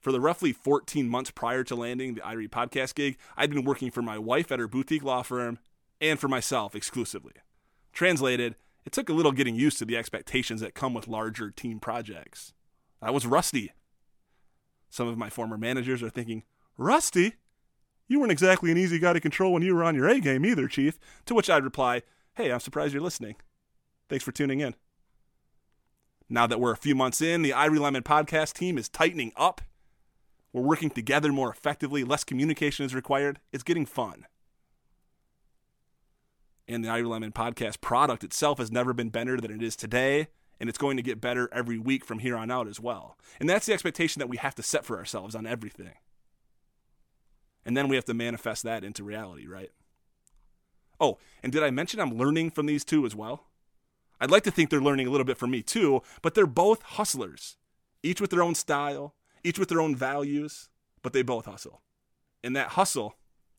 for 0.00 0.10
the 0.10 0.20
roughly 0.20 0.52
14 0.52 1.08
months 1.08 1.30
prior 1.30 1.62
to 1.62 1.76
landing 1.76 2.14
the 2.14 2.22
Irie 2.22 2.50
podcast 2.50 2.96
gig, 2.96 3.18
I'd 3.36 3.50
been 3.50 3.64
working 3.64 3.92
for 3.92 4.02
my 4.02 4.18
wife 4.18 4.50
at 4.50 4.58
her 4.58 4.66
boutique 4.66 5.04
law 5.04 5.22
firm 5.22 5.58
and 6.00 6.18
for 6.18 6.26
myself 6.26 6.74
exclusively. 6.74 7.34
Translated, 7.92 8.56
it 8.84 8.92
took 8.92 9.08
a 9.08 9.12
little 9.12 9.32
getting 9.32 9.54
used 9.54 9.78
to 9.78 9.84
the 9.84 9.96
expectations 9.96 10.60
that 10.60 10.74
come 10.74 10.92
with 10.92 11.06
larger 11.06 11.50
team 11.50 11.78
projects. 11.78 12.52
I 13.00 13.10
was 13.10 13.26
rusty. 13.26 13.72
Some 14.88 15.06
of 15.06 15.16
my 15.16 15.30
former 15.30 15.56
managers 15.56 16.02
are 16.02 16.10
thinking, 16.10 16.42
Rusty? 16.76 17.34
You 18.10 18.20
weren't 18.20 18.32
exactly 18.32 18.70
an 18.70 18.76
easy 18.76 18.98
guy 18.98 19.14
to 19.14 19.20
control 19.20 19.54
when 19.54 19.62
you 19.62 19.74
were 19.74 19.84
on 19.84 19.94
your 19.94 20.08
A 20.08 20.20
game 20.20 20.44
either, 20.44 20.68
Chief. 20.68 20.98
To 21.24 21.34
which 21.34 21.48
I'd 21.48 21.64
reply, 21.64 22.02
Hey, 22.34 22.52
I'm 22.52 22.60
surprised 22.60 22.92
you're 22.92 23.02
listening. 23.02 23.36
Thanks 24.10 24.24
for 24.24 24.32
tuning 24.32 24.60
in. 24.60 24.74
Now 26.28 26.46
that 26.46 26.60
we're 26.60 26.72
a 26.72 26.76
few 26.76 26.94
months 26.94 27.22
in, 27.22 27.40
the 27.40 27.52
Irie 27.52 27.80
Lemon 27.80 28.02
podcast 28.02 28.52
team 28.52 28.76
is 28.76 28.88
tightening 28.90 29.32
up 29.36 29.62
we're 30.52 30.62
working 30.62 30.90
together 30.90 31.32
more 31.32 31.50
effectively. 31.50 32.04
Less 32.04 32.24
communication 32.24 32.84
is 32.84 32.94
required. 32.94 33.40
It's 33.52 33.62
getting 33.62 33.86
fun. 33.86 34.26
And 36.66 36.84
the 36.84 36.88
Irie 36.88 37.08
Lemon 37.08 37.32
podcast 37.32 37.80
product 37.80 38.24
itself 38.24 38.58
has 38.58 38.70
never 38.70 38.92
been 38.92 39.10
better 39.10 39.40
than 39.40 39.50
it 39.50 39.62
is 39.62 39.76
today. 39.76 40.28
And 40.58 40.68
it's 40.68 40.78
going 40.78 40.96
to 40.96 41.02
get 41.02 41.20
better 41.20 41.48
every 41.52 41.78
week 41.78 42.04
from 42.04 42.18
here 42.18 42.36
on 42.36 42.50
out 42.50 42.68
as 42.68 42.78
well. 42.78 43.16
And 43.38 43.48
that's 43.48 43.66
the 43.66 43.72
expectation 43.72 44.20
that 44.20 44.28
we 44.28 44.36
have 44.36 44.54
to 44.56 44.62
set 44.62 44.84
for 44.84 44.98
ourselves 44.98 45.34
on 45.34 45.46
everything. 45.46 45.94
And 47.64 47.76
then 47.76 47.88
we 47.88 47.96
have 47.96 48.04
to 48.06 48.14
manifest 48.14 48.62
that 48.62 48.84
into 48.84 49.04
reality, 49.04 49.46
right? 49.46 49.70
Oh, 50.98 51.18
and 51.42 51.52
did 51.52 51.62
I 51.62 51.70
mention 51.70 52.00
I'm 52.00 52.16
learning 52.16 52.50
from 52.50 52.66
these 52.66 52.84
two 52.84 53.06
as 53.06 53.14
well? 53.14 53.46
I'd 54.20 54.30
like 54.30 54.44
to 54.44 54.50
think 54.50 54.68
they're 54.68 54.80
learning 54.80 55.06
a 55.06 55.10
little 55.10 55.24
bit 55.24 55.38
from 55.38 55.50
me 55.50 55.62
too, 55.62 56.02
but 56.20 56.34
they're 56.34 56.46
both 56.46 56.82
hustlers, 56.82 57.56
each 58.02 58.20
with 58.20 58.30
their 58.30 58.42
own 58.42 58.54
style, 58.54 59.14
each 59.42 59.58
with 59.58 59.70
their 59.70 59.80
own 59.80 59.96
values, 59.96 60.68
but 61.02 61.14
they 61.14 61.22
both 61.22 61.46
hustle. 61.46 61.80
And 62.44 62.54
that 62.54 62.68
hustle, 62.68 63.14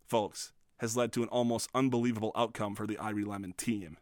folks, 0.07 0.53
has 0.77 0.95
led 0.95 1.11
to 1.13 1.23
an 1.23 1.29
almost 1.29 1.69
unbelievable 1.73 2.31
outcome 2.35 2.75
for 2.75 2.85
the 2.85 2.95
Irie 2.95 3.25
Lemon 3.25 3.53
team. 3.53 3.97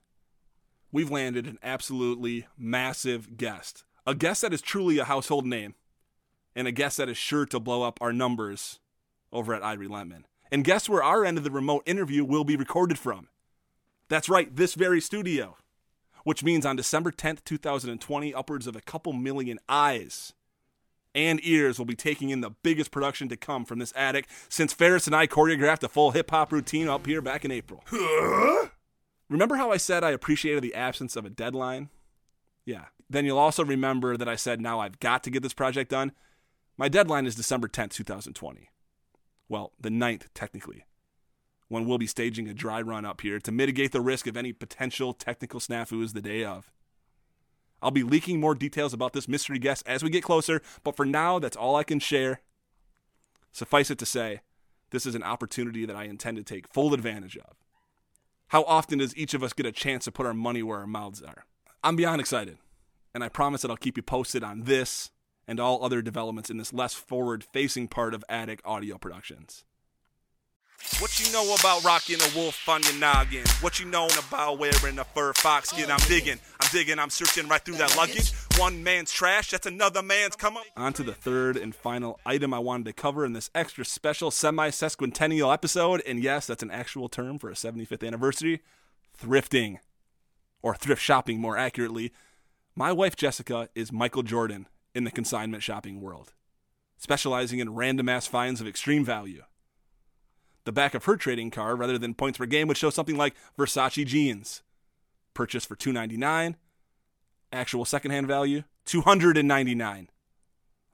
We've 0.92 1.12
landed 1.12 1.46
an 1.46 1.60
absolutely 1.64 2.48
massive 2.58 3.38
guest, 3.38 3.84
a 4.06 4.16
guest 4.16 4.42
that 4.42 4.54
is 4.54 4.62
truly 4.62 4.98
a 4.98 5.06
household 5.06 5.46
name, 5.46 5.76
and 6.56 6.68
a 6.68 6.72
guest 6.72 6.98
that 6.98 7.10
is 7.10 7.18
sure 7.18 7.46
to 7.46 7.60
blow 7.60 7.84
up 7.84 8.00
our 8.02 8.12
numbers 8.12 8.80
over 9.32 9.54
at 9.54 9.62
Irie 9.62 9.90
Lemon. 9.90 10.26
And 10.52 10.64
guess 10.64 10.90
where 10.90 11.04
our 11.04 11.26
end 11.26 11.38
of 11.38 11.44
the 11.44 11.52
remote 11.52 11.84
interview 11.86 12.24
will 12.24 12.44
be 12.44 12.56
recorded 12.56 12.98
from? 12.98 13.28
That's 14.08 14.30
right, 14.30 14.56
this 14.56 14.74
very 14.74 15.00
studio. 15.00 15.58
Which 16.24 16.44
means 16.44 16.66
on 16.66 16.76
December 16.76 17.12
10th, 17.12 17.44
2020, 17.46 18.34
upwards 18.34 18.68
of 18.68 18.76
a 18.76 18.82
couple 18.82 19.14
million 19.14 19.60
eyes 19.70 20.34
and 21.16 21.40
ears 21.44 21.78
will 21.78 21.86
be 21.86 21.96
taking 21.96 22.30
in 22.30 22.42
the 22.42 22.52
biggest 22.52 22.92
production 22.92 23.30
to 23.30 23.38
come 23.38 23.66
from 23.66 23.80
this 23.80 23.94
attic 23.96 24.28
since 24.48 24.74
Ferris 24.74 25.08
and 25.08 25.16
I 25.16 25.28
choreographed 25.28 25.84
a 25.84 25.90
full 25.90 26.12
hip 26.12 26.30
hop 26.30 26.52
routine 26.52 26.88
up 26.88 27.06
here 27.06 27.22
back 27.22 27.46
in 27.46 27.52
April. 27.52 27.84
remember 29.30 29.56
how 29.56 29.72
I 29.72 29.78
said 29.78 30.04
I 30.04 30.12
appreciated 30.12 30.62
the 30.62 30.76
absence 30.76 31.16
of 31.16 31.26
a 31.26 31.30
deadline? 31.30 31.90
Yeah. 32.66 32.86
Then 33.10 33.26
you'll 33.26 33.40
also 33.40 33.66
remember 33.66 34.18
that 34.18 34.30
I 34.30 34.36
said 34.36 34.62
now 34.62 34.80
I've 34.80 35.00
got 35.00 35.24
to 35.24 35.32
get 35.32 35.42
this 35.42 35.54
project 35.54 35.90
done. 35.90 36.12
My 36.78 36.88
deadline 36.88 37.26
is 37.26 37.36
December 37.36 37.68
10th, 37.68 37.92
2020. 37.92 38.70
Well, 39.50 39.74
the 39.80 39.90
9th, 39.90 40.28
technically, 40.36 40.86
we'll 41.70 41.98
be 41.98 42.08
staging 42.08 42.48
a 42.48 42.54
dry 42.54 42.82
run 42.82 43.04
up 43.04 43.22
here 43.22 43.40
to 43.40 43.52
mitigate 43.52 43.92
the 43.92 44.00
risk 44.00 44.28
of 44.28 44.38
any 44.38 44.54
potential 44.54 45.12
technical 45.12 45.60
snafus 45.60 46.14
the 46.14 46.22
day 46.22 46.46
of. 46.46 46.72
I'll 47.82 47.92
be 47.92 48.04
leaking 48.04 48.40
more 48.40 48.56
details 48.56 48.94
about 48.94 49.14
this 49.14 49.28
mystery 49.28 49.58
guest 49.58 49.84
as 49.88 50.04
we 50.04 50.10
get 50.10 50.24
closer, 50.24 50.62
but 50.84 50.96
for 50.96 51.06
now, 51.06 51.40
that's 51.40 51.58
all 51.58 51.76
I 51.76 51.84
can 51.84 52.00
share. 52.00 52.42
Suffice 53.52 53.90
it 53.90 53.98
to 54.00 54.06
say, 54.06 54.42
this 54.92 55.06
is 55.06 55.16
an 55.16 55.24
opportunity 55.24 55.86
that 55.86 55.96
I 55.96 56.04
intend 56.04 56.38
to 56.38 56.44
take 56.44 56.68
full 56.68 56.94
advantage 56.94 57.38
of. 57.38 57.56
How 58.50 58.64
often 58.64 59.00
does 59.00 59.16
each 59.16 59.34
of 59.34 59.44
us 59.44 59.54
get 59.54 59.66
a 59.66 59.72
chance 59.72 60.06
to 60.06 60.12
put 60.12 60.26
our 60.26 60.34
money 60.34 60.62
where 60.62 60.80
our 60.80 60.88
mouths 60.88 61.22
are? 61.22 61.46
I'm 61.84 61.96
beyond 61.96 62.20
excited, 62.20 62.58
and 63.14 63.24
I 63.24 63.30
promise 63.30 63.62
that 63.62 63.72
I'll 63.72 63.78
keep 63.78 63.98
you 63.98 64.04
posted 64.04 64.44
on 64.44 64.64
this 64.64 65.12
and 65.50 65.60
all 65.60 65.84
other 65.84 66.04
developments 66.04 66.52
in 66.52 66.58
this 66.58 66.72
less 66.72 66.94
forward 66.94 67.44
facing 67.44 67.88
part 67.88 68.14
of 68.14 68.24
Attic 68.30 68.62
Audio 68.64 69.00
Productions. 69.00 69.66
What 71.00 71.20
you 71.20 71.34
know 71.34 71.56
about 71.60 71.84
rocking 71.84 72.18
a 72.22 72.38
wolf 72.38 72.70
on 72.70 72.84
your 72.84 72.94
noggin? 72.94 73.44
What 73.60 73.80
you 73.80 73.88
known 73.88 74.12
about 74.28 74.60
wearing 74.60 75.00
a 75.00 75.04
fur 75.04 75.34
fox 75.34 75.72
skin? 75.72 75.90
I'm 75.90 76.00
digging, 76.08 76.38
I'm 76.62 76.70
digging, 76.72 77.00
I'm 77.00 77.10
searching 77.10 77.48
right 77.48 77.60
through 77.60 77.78
that 77.78 77.98
luggage. 77.98 78.32
One 78.58 78.84
man's 78.84 79.12
trash, 79.12 79.50
that's 79.50 79.66
another 79.66 80.04
man's 80.04 80.36
come 80.36 80.56
up. 80.56 80.66
On 80.78 80.94
to 80.94 81.02
the 81.02 81.14
third 81.14 81.58
and 81.58 81.74
final 81.74 82.20
item 82.28 82.54
I 82.54 82.60
wanted 82.60 82.86
to 82.86 82.94
cover 82.94 83.26
in 83.26 83.34
this 83.34 83.50
extra 83.56 83.84
special 83.84 84.30
semi 84.30 84.70
sesquicentennial 84.70 85.52
episode. 85.52 86.04
And 86.06 86.22
yes, 86.22 86.46
that's 86.46 86.64
an 86.64 86.72
actual 86.72 87.10
term 87.10 87.40
for 87.40 87.50
a 87.50 87.56
75th 87.56 88.06
anniversary 88.06 88.62
thrifting, 89.20 89.80
or 90.62 90.76
thrift 90.76 91.02
shopping 91.02 91.42
more 91.42 91.58
accurately. 91.58 92.14
My 92.76 92.92
wife 92.92 93.16
Jessica 93.16 93.68
is 93.74 93.92
Michael 93.92 94.24
Jordan 94.24 94.68
in 94.94 95.04
the 95.04 95.12
consignment 95.12 95.64
shopping 95.64 96.02
world, 96.02 96.34
specializing 96.98 97.60
in 97.60 97.76
random 97.76 98.10
ass 98.10 98.28
finds 98.28 98.62
of 98.62 98.68
extreme 98.68 99.06
value 99.06 99.44
the 100.70 100.74
back 100.74 100.94
of 100.94 101.06
her 101.06 101.18
trading 101.18 101.50
card 101.50 101.80
rather 101.80 101.98
than 101.98 102.14
points 102.14 102.38
per 102.38 102.46
game 102.46 102.68
would 102.68 102.78
show 102.78 102.92
something 102.92 103.18
like 103.18 103.34
Versace 103.58 104.06
jeans, 104.06 104.62
purchased 105.34 105.68
for 105.68 105.76
299, 105.76 106.58
actual 107.52 107.86
secondhand 107.86 108.28
value 108.28 108.64
299. 108.86 110.10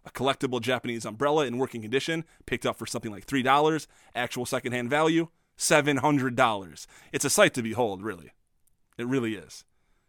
A 0.05 0.09
collectible 0.11 0.61
Japanese 0.61 1.03
umbrella 1.03 1.45
in 1.45 1.57
working 1.57 1.81
condition, 1.81 2.23
picked 2.45 2.65
up 2.65 2.77
for 2.77 2.85
something 2.85 3.11
like 3.11 3.25
$3, 3.25 3.87
actual 4.15 4.45
secondhand 4.45 4.89
value 4.89 5.27
$700. 5.57 6.87
It's 7.11 7.25
a 7.25 7.29
sight 7.29 7.53
to 7.55 7.61
behold, 7.61 8.01
really. 8.01 8.31
It 8.97 9.07
really 9.07 9.35
is. 9.35 9.65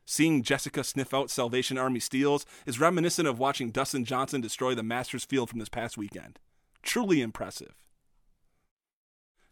Seeing 0.08 0.44
Jessica 0.44 0.84
sniff 0.84 1.12
out 1.12 1.30
Salvation 1.30 1.76
Army 1.76 1.98
steals 1.98 2.46
is 2.64 2.78
reminiscent 2.78 3.26
of 3.26 3.40
watching 3.40 3.72
Dustin 3.72 4.04
Johnson 4.04 4.40
destroy 4.40 4.72
the 4.72 4.84
Masters 4.84 5.24
field 5.24 5.50
from 5.50 5.58
this 5.58 5.68
past 5.68 5.98
weekend. 5.98 6.38
Truly 6.82 7.20
impressive. 7.20 7.74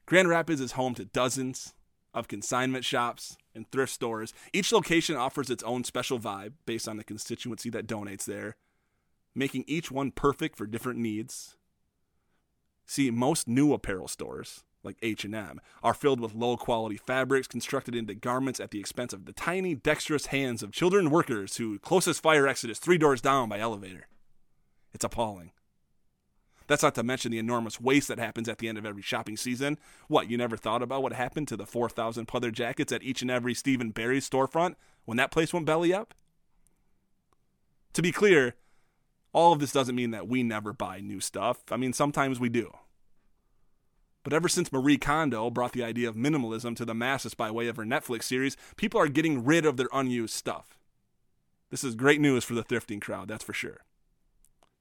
Grand 0.06 0.28
Rapids 0.28 0.60
is 0.60 0.72
home 0.72 0.94
to 0.94 1.04
dozens 1.04 1.74
of 2.14 2.28
consignment 2.28 2.84
shops 2.84 3.36
and 3.52 3.68
thrift 3.72 3.92
stores. 3.92 4.32
Each 4.52 4.70
location 4.70 5.16
offers 5.16 5.50
its 5.50 5.64
own 5.64 5.82
special 5.82 6.20
vibe 6.20 6.52
based 6.66 6.86
on 6.86 6.98
the 6.98 7.04
constituency 7.04 7.68
that 7.70 7.88
donates 7.88 8.24
there, 8.24 8.56
making 9.34 9.64
each 9.66 9.90
one 9.90 10.12
perfect 10.12 10.56
for 10.56 10.66
different 10.66 11.00
needs. 11.00 11.56
See, 12.86 13.10
most 13.10 13.48
new 13.48 13.72
apparel 13.72 14.06
stores, 14.06 14.62
like 14.85 14.97
H&M, 15.03 15.61
are 15.83 15.94
filled 15.94 16.20
with 16.20 16.35
low-quality 16.35 16.97
fabrics 16.97 17.49
constructed 17.49 17.94
into 17.94 18.14
garments 18.14 18.61
at 18.61 18.70
the 18.70 18.81
expense 18.81 19.12
of 19.12 19.25
the 19.25 19.33
tiny, 19.33 19.75
dexterous 19.75 20.27
hands 20.27 20.62
of 20.62 20.73
children 20.73 21.11
workers 21.11 21.57
who 21.57 21.79
closest 21.79 22.23
fire 22.23 22.47
exit 22.47 22.70
is 22.70 22.79
3 22.79 22.99
doors 22.99 23.20
down 23.20 23.49
by 23.49 23.59
elevator. 23.59 24.07
It's 24.92 25.05
appalling. 25.05 25.53
That's 26.66 26.83
not 26.83 26.94
to 26.94 27.03
mention 27.03 27.31
the 27.31 27.38
enormous 27.38 27.81
waste 27.81 28.09
that 28.09 28.18
happens 28.18 28.49
at 28.49 28.59
the 28.59 28.68
end 28.68 28.79
of 28.79 28.87
every 28.87 29.03
shopping 29.03 29.37
season. 29.37 29.79
What, 30.09 30.31
you 30.31 30.38
never 30.38 30.57
thought 30.57 30.83
about 30.83 31.03
what 31.03 31.12
happened 31.12 31.49
to 31.49 31.57
the 31.57 31.66
4,000 31.66 32.27
pleather 32.27 32.51
jackets 32.53 32.92
at 32.92 33.03
each 33.03 33.20
and 33.20 33.31
every 33.31 33.53
Steve 33.53 33.83
& 33.92 33.94
Barry's 33.94 34.29
storefront 34.29 34.77
when 35.05 35.18
that 35.18 35.31
place 35.31 35.53
went 35.53 35.66
belly 35.66 35.92
up? 35.92 36.14
To 37.92 38.03
be 38.03 38.12
clear, 38.12 38.55
all 39.33 39.53
of 39.53 39.59
this 39.59 39.73
doesn't 39.73 39.94
mean 39.94 40.11
that 40.12 40.27
we 40.27 40.42
never 40.42 40.73
buy 40.73 41.01
new 41.01 41.20
stuff. 41.20 41.59
I 41.70 41.77
mean, 41.77 41.92
sometimes 41.92 42.40
we 42.40 42.49
do. 42.49 42.73
But 44.24 44.32
ever 44.32 44.48
since 44.48 44.72
Marie 44.72 44.96
Kondo 44.96 45.50
brought 45.50 45.72
the 45.72 45.84
idea 45.84 46.08
of 46.08 46.16
minimalism 46.16 46.74
to 46.76 46.87
the 46.87 46.94
masses 46.94 47.34
by 47.34 47.50
way 47.50 47.68
of 47.68 47.76
her 47.76 47.84
Netflix 47.84 48.24
series, 48.24 48.56
people 48.76 48.98
are 48.98 49.06
getting 49.06 49.44
rid 49.44 49.66
of 49.66 49.76
their 49.76 49.90
unused 49.92 50.34
stuff. 50.34 50.78
This 51.70 51.84
is 51.84 51.94
great 51.94 52.20
news 52.20 52.42
for 52.42 52.54
the 52.54 52.64
thrifting 52.64 53.02
crowd, 53.02 53.28
that's 53.28 53.44
for 53.44 53.52
sure. 53.52 53.84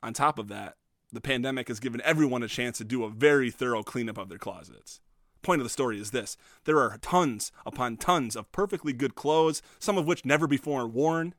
On 0.01 0.13
top 0.13 0.39
of 0.39 0.47
that, 0.47 0.77
the 1.11 1.21
pandemic 1.21 1.67
has 1.67 1.81
given 1.81 2.01
everyone 2.05 2.41
a 2.41 2.47
chance 2.47 2.77
to 2.77 2.85
do 2.85 3.03
a 3.03 3.09
very 3.09 3.51
thorough 3.51 3.83
cleanup 3.83 4.17
of 4.17 4.29
their 4.29 4.37
closets. 4.37 5.01
point 5.41 5.59
of 5.59 5.65
the 5.65 5.69
story 5.69 5.99
is 5.99 6.11
this 6.11 6.37
there 6.63 6.79
are 6.79 6.97
tons 7.01 7.51
upon 7.65 7.97
tons 7.97 8.37
of 8.37 8.51
perfectly 8.53 8.93
good 8.93 9.13
clothes, 9.13 9.61
some 9.77 9.97
of 9.97 10.07
which 10.07 10.23
never 10.23 10.47
before 10.47 10.87
worn, 10.87 11.35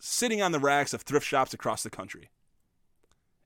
sitting 0.00 0.42
on 0.42 0.50
the 0.50 0.58
racks 0.58 0.92
of 0.92 1.02
thrift 1.02 1.26
shops 1.26 1.54
across 1.54 1.84
the 1.84 1.90
country. 1.90 2.30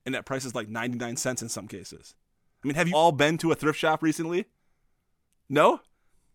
And 0.03 0.15
that 0.15 0.25
price 0.25 0.45
is 0.45 0.55
like 0.55 0.67
99 0.67 1.15
cents 1.15 1.43
in 1.43 1.49
some 1.49 1.67
cases. 1.67 2.15
I 2.63 2.67
mean, 2.67 2.75
have 2.75 2.87
you 2.87 2.95
all 2.95 3.11
been 3.11 3.37
to 3.37 3.51
a 3.51 3.55
thrift 3.55 3.79
shop 3.79 4.03
recently? 4.03 4.45
No? 5.47 5.79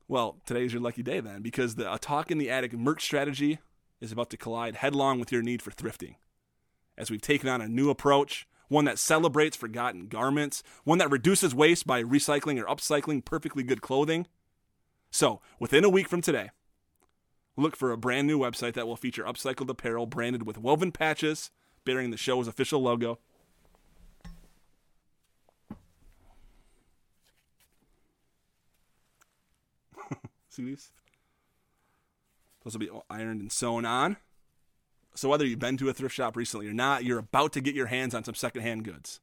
Well, 0.09 0.41
today's 0.47 0.73
your 0.73 0.83
lucky 0.83 1.03
day 1.03 1.21
then, 1.21 1.43
because 1.43 1.75
the 1.75 1.93
A 1.93 1.99
Talk 1.99 2.31
in 2.31 2.39
the 2.39 2.51
Attic 2.51 2.73
merch 2.73 3.05
strategy 3.05 3.59
is 4.01 4.13
about 4.13 4.31
to 4.31 4.37
collide 4.37 4.77
headlong 4.77 5.21
with 5.21 5.33
your 5.33 5.43
need 5.43 5.63
for 5.63 5.71
thrifting. 5.71 6.17
As 6.97 7.11
we've 7.11 7.21
taken 7.21 7.49
on 7.49 7.61
a 7.61 7.69
new 7.69 7.91
approach, 7.91 8.47
one 8.69 8.87
that 8.87 8.99
celebrates 8.99 9.57
forgotten 9.57 10.09
garments, 10.09 10.63
one 10.85 10.99
that 10.99 11.11
reduces 11.11 11.55
waste 11.55 11.87
by 11.87 12.03
recycling 12.03 12.61
or 12.61 12.67
upcycling 12.67 13.25
perfectly 13.25 13.63
good 13.63 13.83
clothing. 13.83 14.27
So, 15.11 15.41
within 15.59 15.85
a 15.85 15.91
week 15.91 16.09
from 16.09 16.23
today, 16.23 16.51
look 17.57 17.77
for 17.77 17.93
a 17.93 17.99
brand 17.99 18.27
new 18.27 18.39
website 18.39 18.73
that 18.75 18.87
will 18.87 18.97
feature 18.97 19.25
upcycled 19.25 19.69
apparel 19.69 20.07
branded 20.07 20.47
with 20.47 20.59
woven 20.59 20.91
patches 20.91 21.51
bearing 21.85 22.11
the 22.11 22.17
show's 22.17 22.49
official 22.49 22.81
logo. 22.81 23.19
These? 30.57 30.91
Those 32.65 32.75
will 32.75 32.81
be 32.81 32.91
ironed 33.11 33.41
and 33.41 33.53
sewn 33.53 33.85
on. 33.85 34.17
So 35.15 35.29
whether 35.29 35.47
you've 35.47 35.59
been 35.59 35.77
to 35.77 35.89
a 35.89 35.93
thrift 35.93 36.15
shop 36.15 36.37
recently 36.37 36.67
or 36.67 36.73
not, 36.73 37.05
you're 37.05 37.19
about 37.19 37.53
to 37.53 37.61
get 37.61 37.75
your 37.75 37.87
hands 37.87 38.15
on 38.15 38.25
some 38.25 38.35
secondhand 38.35 38.85
goods. 38.85 39.21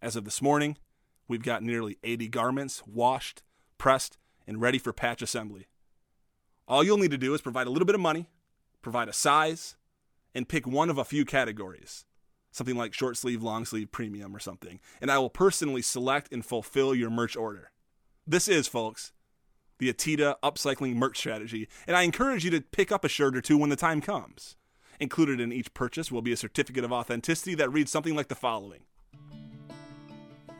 As 0.00 0.16
of 0.16 0.24
this 0.24 0.40
morning, 0.40 0.78
we've 1.28 1.42
got 1.42 1.62
nearly 1.62 1.98
80 2.02 2.28
garments 2.28 2.82
washed, 2.86 3.42
pressed, 3.76 4.16
and 4.46 4.60
ready 4.60 4.78
for 4.78 4.92
patch 4.92 5.20
assembly. 5.20 5.66
All 6.66 6.82
you'll 6.82 6.98
need 6.98 7.10
to 7.10 7.18
do 7.18 7.34
is 7.34 7.42
provide 7.42 7.66
a 7.66 7.70
little 7.70 7.84
bit 7.84 7.94
of 7.94 8.00
money, 8.00 8.30
provide 8.80 9.08
a 9.08 9.12
size, 9.12 9.76
and 10.34 10.48
pick 10.48 10.66
one 10.66 10.88
of 10.88 10.98
a 10.98 11.04
few 11.04 11.24
categories. 11.24 12.06
Something 12.52 12.76
like 12.76 12.94
short 12.94 13.16
sleeve, 13.16 13.42
long 13.42 13.64
sleeve, 13.64 13.92
premium, 13.92 14.34
or 14.34 14.38
something. 14.38 14.80
And 15.00 15.10
I 15.10 15.18
will 15.18 15.30
personally 15.30 15.82
select 15.82 16.32
and 16.32 16.44
fulfill 16.44 16.94
your 16.94 17.10
merch 17.10 17.36
order. 17.36 17.70
This 18.26 18.48
is, 18.48 18.66
folks, 18.66 19.12
the 19.80 19.92
Atita 19.92 20.36
upcycling 20.42 20.94
merch 20.94 21.18
strategy, 21.18 21.68
and 21.86 21.96
I 21.96 22.02
encourage 22.02 22.44
you 22.44 22.50
to 22.52 22.60
pick 22.60 22.92
up 22.92 23.04
a 23.04 23.08
shirt 23.08 23.34
or 23.34 23.40
two 23.40 23.58
when 23.58 23.70
the 23.70 23.76
time 23.76 24.00
comes. 24.00 24.56
Included 25.00 25.40
in 25.40 25.52
each 25.52 25.72
purchase 25.72 26.12
will 26.12 26.22
be 26.22 26.32
a 26.32 26.36
certificate 26.36 26.84
of 26.84 26.92
authenticity 26.92 27.54
that 27.56 27.72
reads 27.72 27.90
something 27.90 28.14
like 28.14 28.28
the 28.28 28.34
following 28.34 28.80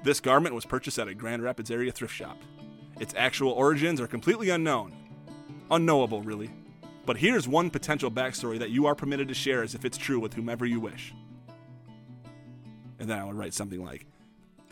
This 0.03 0.19
garment 0.19 0.55
was 0.55 0.65
purchased 0.65 0.99
at 0.99 1.09
a 1.09 1.15
Grand 1.15 1.43
Rapids 1.43 1.71
area 1.71 1.93
thrift 1.93 2.15
shop. 2.15 2.39
Its 2.99 3.15
actual 3.17 3.53
origins 3.53 4.01
are 4.01 4.07
completely 4.07 4.49
unknown. 4.49 4.95
Unknowable, 5.71 6.23
really. 6.23 6.51
But 7.05 7.19
here's 7.19 7.47
one 7.47 7.71
potential 7.71 8.11
backstory 8.11 8.59
that 8.59 8.71
you 8.71 8.87
are 8.87 8.95
permitted 8.95 9.29
to 9.29 9.35
share 9.35 9.63
as 9.63 9.75
if 9.75 9.85
it's 9.85 9.99
true 9.99 10.19
with 10.19 10.35
whomever 10.35 10.65
you 10.65 10.81
wish. 10.81 11.15
And 12.99 13.09
then 13.09 13.19
I 13.19 13.25
would 13.25 13.37
write 13.37 13.55
something 13.55 13.85
like 13.85 14.07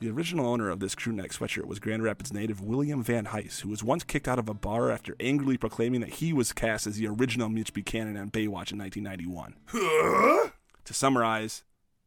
The 0.00 0.10
original 0.10 0.46
owner 0.46 0.70
of 0.70 0.78
this 0.78 0.94
crew 0.94 1.12
neck 1.12 1.32
sweatshirt 1.32 1.64
was 1.64 1.80
Grand 1.80 2.04
Rapids 2.04 2.32
native 2.32 2.60
William 2.60 3.02
Van 3.02 3.26
Heis, 3.26 3.62
who 3.62 3.68
was 3.68 3.82
once 3.82 4.04
kicked 4.04 4.28
out 4.28 4.38
of 4.38 4.48
a 4.48 4.54
bar 4.54 4.92
after 4.92 5.16
angrily 5.18 5.56
proclaiming 5.56 6.00
that 6.02 6.14
he 6.14 6.32
was 6.32 6.52
cast 6.52 6.86
as 6.86 6.98
the 6.98 7.08
original 7.08 7.48
Mitch 7.48 7.74
Buchanan 7.74 8.16
on 8.16 8.30
Baywatch 8.30 8.70
in 8.70 8.78
1991. 8.78 9.54
to 10.84 10.94
summarize, 10.94 11.64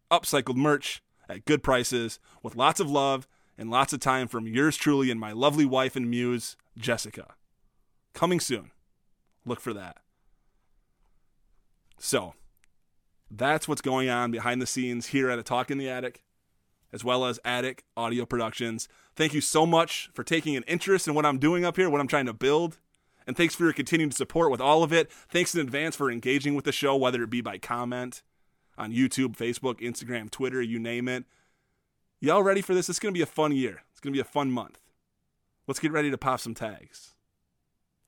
upcycled 0.09 0.55
merch 0.55 1.03
at 1.27 1.43
good 1.43 1.63
prices 1.63 2.17
with 2.41 2.55
lots 2.55 2.79
of 2.79 2.89
love 2.89 3.27
and 3.57 3.69
lots 3.69 3.91
of 3.91 3.99
time 3.99 4.29
from 4.29 4.47
yours 4.47 4.77
truly 4.77 5.11
and 5.11 5.19
my 5.19 5.33
lovely 5.33 5.65
wife 5.65 5.97
and 5.97 6.09
muse, 6.09 6.55
Jessica. 6.77 7.35
Coming 8.13 8.39
soon. 8.39 8.71
Look 9.45 9.59
for 9.59 9.73
that. 9.73 9.97
So, 11.99 12.35
that's 13.29 13.67
what's 13.67 13.81
going 13.81 14.09
on 14.09 14.31
behind 14.31 14.61
the 14.61 14.65
scenes 14.65 15.07
here 15.07 15.29
at 15.29 15.39
A 15.39 15.43
Talk 15.43 15.69
in 15.69 15.77
the 15.77 15.89
Attic, 15.89 16.23
as 16.93 17.03
well 17.03 17.25
as 17.25 17.39
Attic 17.45 17.83
Audio 17.95 18.25
Productions. 18.25 18.87
Thank 19.15 19.33
you 19.33 19.41
so 19.41 19.65
much 19.65 20.09
for 20.13 20.23
taking 20.23 20.55
an 20.55 20.63
interest 20.63 21.07
in 21.07 21.13
what 21.13 21.25
I'm 21.25 21.37
doing 21.37 21.65
up 21.65 21.77
here, 21.77 21.89
what 21.89 22.01
I'm 22.01 22.07
trying 22.07 22.25
to 22.25 22.33
build. 22.33 22.79
And 23.27 23.37
thanks 23.37 23.55
for 23.55 23.63
your 23.63 23.73
continued 23.73 24.13
support 24.13 24.51
with 24.51 24.61
all 24.61 24.83
of 24.83 24.91
it. 24.91 25.11
Thanks 25.11 25.53
in 25.53 25.61
advance 25.61 25.95
for 25.95 26.11
engaging 26.11 26.55
with 26.55 26.65
the 26.65 26.71
show, 26.71 26.95
whether 26.95 27.23
it 27.23 27.29
be 27.29 27.41
by 27.41 27.57
comment 27.57 28.23
on 28.77 28.91
YouTube, 28.91 29.37
Facebook, 29.37 29.79
Instagram, 29.79 30.31
Twitter, 30.31 30.61
you 30.61 30.79
name 30.79 31.07
it. 31.07 31.25
Y'all 32.19 32.43
ready 32.43 32.61
for 32.61 32.73
this? 32.73 32.89
It's 32.89 32.99
going 32.99 33.13
to 33.13 33.17
be 33.17 33.23
a 33.23 33.27
fun 33.27 33.51
year. 33.51 33.83
It's 33.91 33.99
going 33.99 34.13
to 34.13 34.17
be 34.17 34.21
a 34.21 34.23
fun 34.23 34.51
month. 34.51 34.79
Let's 35.67 35.79
get 35.79 35.91
ready 35.91 36.11
to 36.11 36.17
pop 36.17 36.39
some 36.39 36.53
tags. 36.53 37.15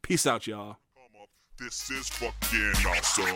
Peace 0.02 0.26
out, 0.26 0.48
y'all. 0.48 0.78
This 1.60 1.92
is 1.92 2.10
fucking 2.10 2.74
awesome. 2.82 3.30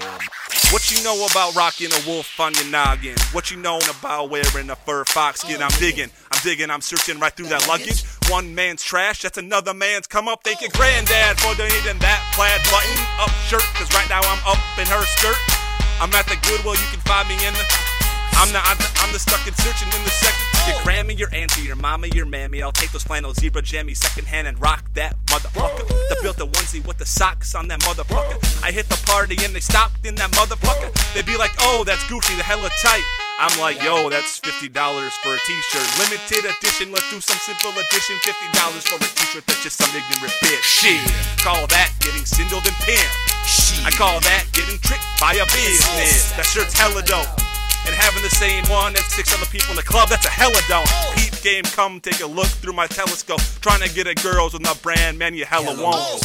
What 0.74 0.90
you 0.90 1.04
know 1.04 1.28
about 1.30 1.54
rocking 1.56 1.94
a 1.94 2.02
wolf 2.10 2.40
on 2.40 2.52
your 2.56 2.66
noggin? 2.66 3.14
What 3.32 3.52
you 3.52 3.58
know 3.58 3.78
about 3.78 4.32
wearing 4.32 4.72
a 4.72 4.76
fur 4.76 5.06
fox 5.06 5.42
skin? 5.42 5.62
I'm 5.62 5.70
digging, 5.78 6.10
I'm 6.32 6.42
digging, 6.42 6.72
I'm 6.72 6.82
searching 6.82 7.20
right 7.20 7.32
through 7.32 7.54
that 7.54 7.68
luggage. 7.68 8.04
One 8.28 8.56
man's 8.56 8.82
trash, 8.82 9.22
that's 9.22 9.38
another 9.38 9.72
man's 9.76 10.08
come 10.08 10.28
up. 10.28 10.42
Thank 10.44 10.62
you, 10.62 10.70
granddad, 10.70 11.38
for 11.38 11.54
donating 11.54 12.02
that 12.02 12.20
plaid 12.34 12.58
button 12.74 12.98
up 13.22 13.30
shirt. 13.46 13.62
Cause 13.78 13.94
right 13.94 14.10
now 14.10 14.22
I'm 14.26 14.42
up 14.50 14.58
in 14.82 14.88
her 14.90 15.06
skirt. 15.06 15.38
I'm 16.02 16.10
at 16.18 16.26
the 16.26 16.42
Goodwill, 16.42 16.74
you 16.74 16.90
can 16.90 17.02
find 17.06 17.30
me 17.30 17.38
in 17.46 17.54
the. 17.54 17.66
I'm 18.42 18.50
the, 18.50 18.58
I'm 18.66 18.78
the, 18.82 18.90
I'm 18.98 19.14
the 19.14 19.20
stuck 19.20 19.46
and 19.46 19.56
searching 19.58 19.94
in 19.94 20.04
the 20.04 20.10
second. 20.10 20.47
Your 20.68 20.84
grandma, 20.84 21.14
your 21.14 21.34
auntie, 21.34 21.62
your 21.62 21.76
mama, 21.76 22.08
your 22.08 22.26
mammy. 22.26 22.62
I'll 22.62 22.72
take 22.72 22.92
those 22.92 23.04
flannel 23.04 23.34
zebra 23.34 23.62
jammies 23.62 23.98
secondhand 23.98 24.48
and 24.48 24.60
rock 24.62 24.84
that 24.94 25.16
motherfucker. 25.28 25.88
The 25.88 26.18
built 26.22 26.40
a 26.40 26.46
onesie 26.46 26.86
with 26.86 26.98
the 26.98 27.06
socks 27.06 27.56
on 27.56 27.68
that 27.70 27.80
motherfucker. 27.82 28.38
I 28.64 28.72
hit 28.72 28.90
the 28.90 29.02
party 29.06 29.38
and 29.44 29.56
they 29.56 29.60
stopped 29.60 30.06
in 30.06 30.16
that 30.16 30.32
motherfucker. 30.32 30.92
They'd 31.14 31.26
be 31.26 31.38
like, 31.38 31.52
oh, 31.62 31.84
that's 31.86 32.04
Gucci, 32.04 32.36
the 32.36 32.44
hella 32.44 32.70
tight. 32.82 33.04
I'm 33.40 33.54
like, 33.60 33.82
yo, 33.84 34.10
that's 34.10 34.40
$50 34.40 34.74
for 35.22 35.36
a 35.36 35.40
t-shirt. 35.46 35.88
Limited 36.02 36.50
edition, 36.50 36.92
let's 36.92 37.08
do 37.12 37.22
some 37.22 37.38
simple 37.38 37.72
edition. 37.72 38.18
$50 38.26 38.82
for 38.90 38.96
a 38.96 39.08
t-shirt 39.08 39.46
that's 39.46 39.64
just 39.64 39.78
some 39.78 39.94
ignorant 39.96 40.34
bitch. 40.42 40.64
Shit, 40.64 41.00
call 41.40 41.68
that 41.68 41.94
getting 42.02 42.26
swindled 42.26 42.66
and 42.66 42.76
pimped. 42.82 43.86
I 43.86 43.92
call 43.92 44.20
that 44.22 44.46
getting 44.54 44.80
tricked 44.80 45.06
by 45.22 45.34
a 45.34 45.46
business. 45.54 46.32
That 46.36 46.46
shirt's 46.46 46.74
hella 46.74 47.04
dope. 47.04 47.47
And 47.88 47.96
having 47.96 48.22
the 48.22 48.30
same 48.30 48.64
one 48.66 48.96
as 48.96 49.06
six 49.06 49.34
other 49.34 49.46
people 49.48 49.72
in 49.72 49.78
the 49.78 49.88
club, 49.88 50.10
that's 50.10 50.26
a 50.26 50.30
hella 50.30 50.60
don't. 50.68 50.88
Peep 51.16 51.42
game, 51.42 51.64
come 51.64 52.00
take 52.02 52.20
a 52.20 52.28
look 52.28 52.48
through 52.48 52.74
my 52.74 52.86
telescope. 52.88 53.40
Trying 53.62 53.82
to 53.82 53.94
get 53.94 54.08
at 54.08 54.22
girls 54.22 54.52
with 54.52 54.62
my 54.62 54.74
brand, 54.84 55.18
man, 55.18 55.34
you 55.34 55.46
hella 55.46 55.72
won't. 55.82 56.20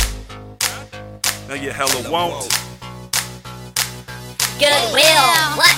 No, 1.49 1.55
you 1.55 1.71
hella 1.71 2.11
won't. 2.11 2.51
Goodwill, 4.59 5.31
what? 5.55 5.75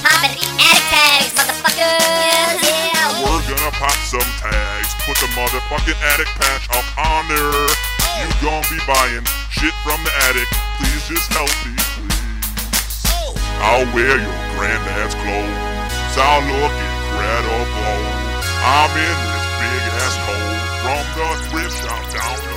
Poppin' 0.00 0.36
attic 0.56 0.84
tags, 0.88 1.32
motherfuckers. 1.36 2.60
Yeah, 2.64 3.20
We're 3.20 3.44
gonna 3.44 3.72
pop 3.76 3.96
some 4.08 4.24
tags. 4.40 4.88
Put 5.04 5.16
the 5.20 5.28
motherfucking 5.36 6.00
attic 6.12 6.28
patch 6.40 6.68
up 6.72 6.88
on 6.96 7.28
there. 7.28 7.68
You 8.20 8.28
gon' 8.40 8.64
be 8.72 8.80
buying 8.88 9.24
shit 9.52 9.74
from 9.84 10.02
the 10.04 10.12
attic. 10.28 10.48
Please 10.80 11.08
just 11.08 11.32
help 11.32 11.52
me, 11.64 11.76
please. 11.76 13.04
Oh. 13.08 13.34
I'll 13.60 13.94
wear 13.94 14.20
your 14.20 14.49
granddad's 14.60 15.14
clothes. 15.14 16.16
I'll 16.20 16.44
look 16.44 16.76
incredible. 16.76 18.04
I'm 18.60 18.92
in 18.92 19.18
this 19.32 19.46
big 19.56 19.82
ass 20.04 20.16
hole 20.20 20.56
from 20.84 21.04
the 21.16 21.28
thrift 21.48 21.76
shop 21.80 22.02
down 22.12 22.49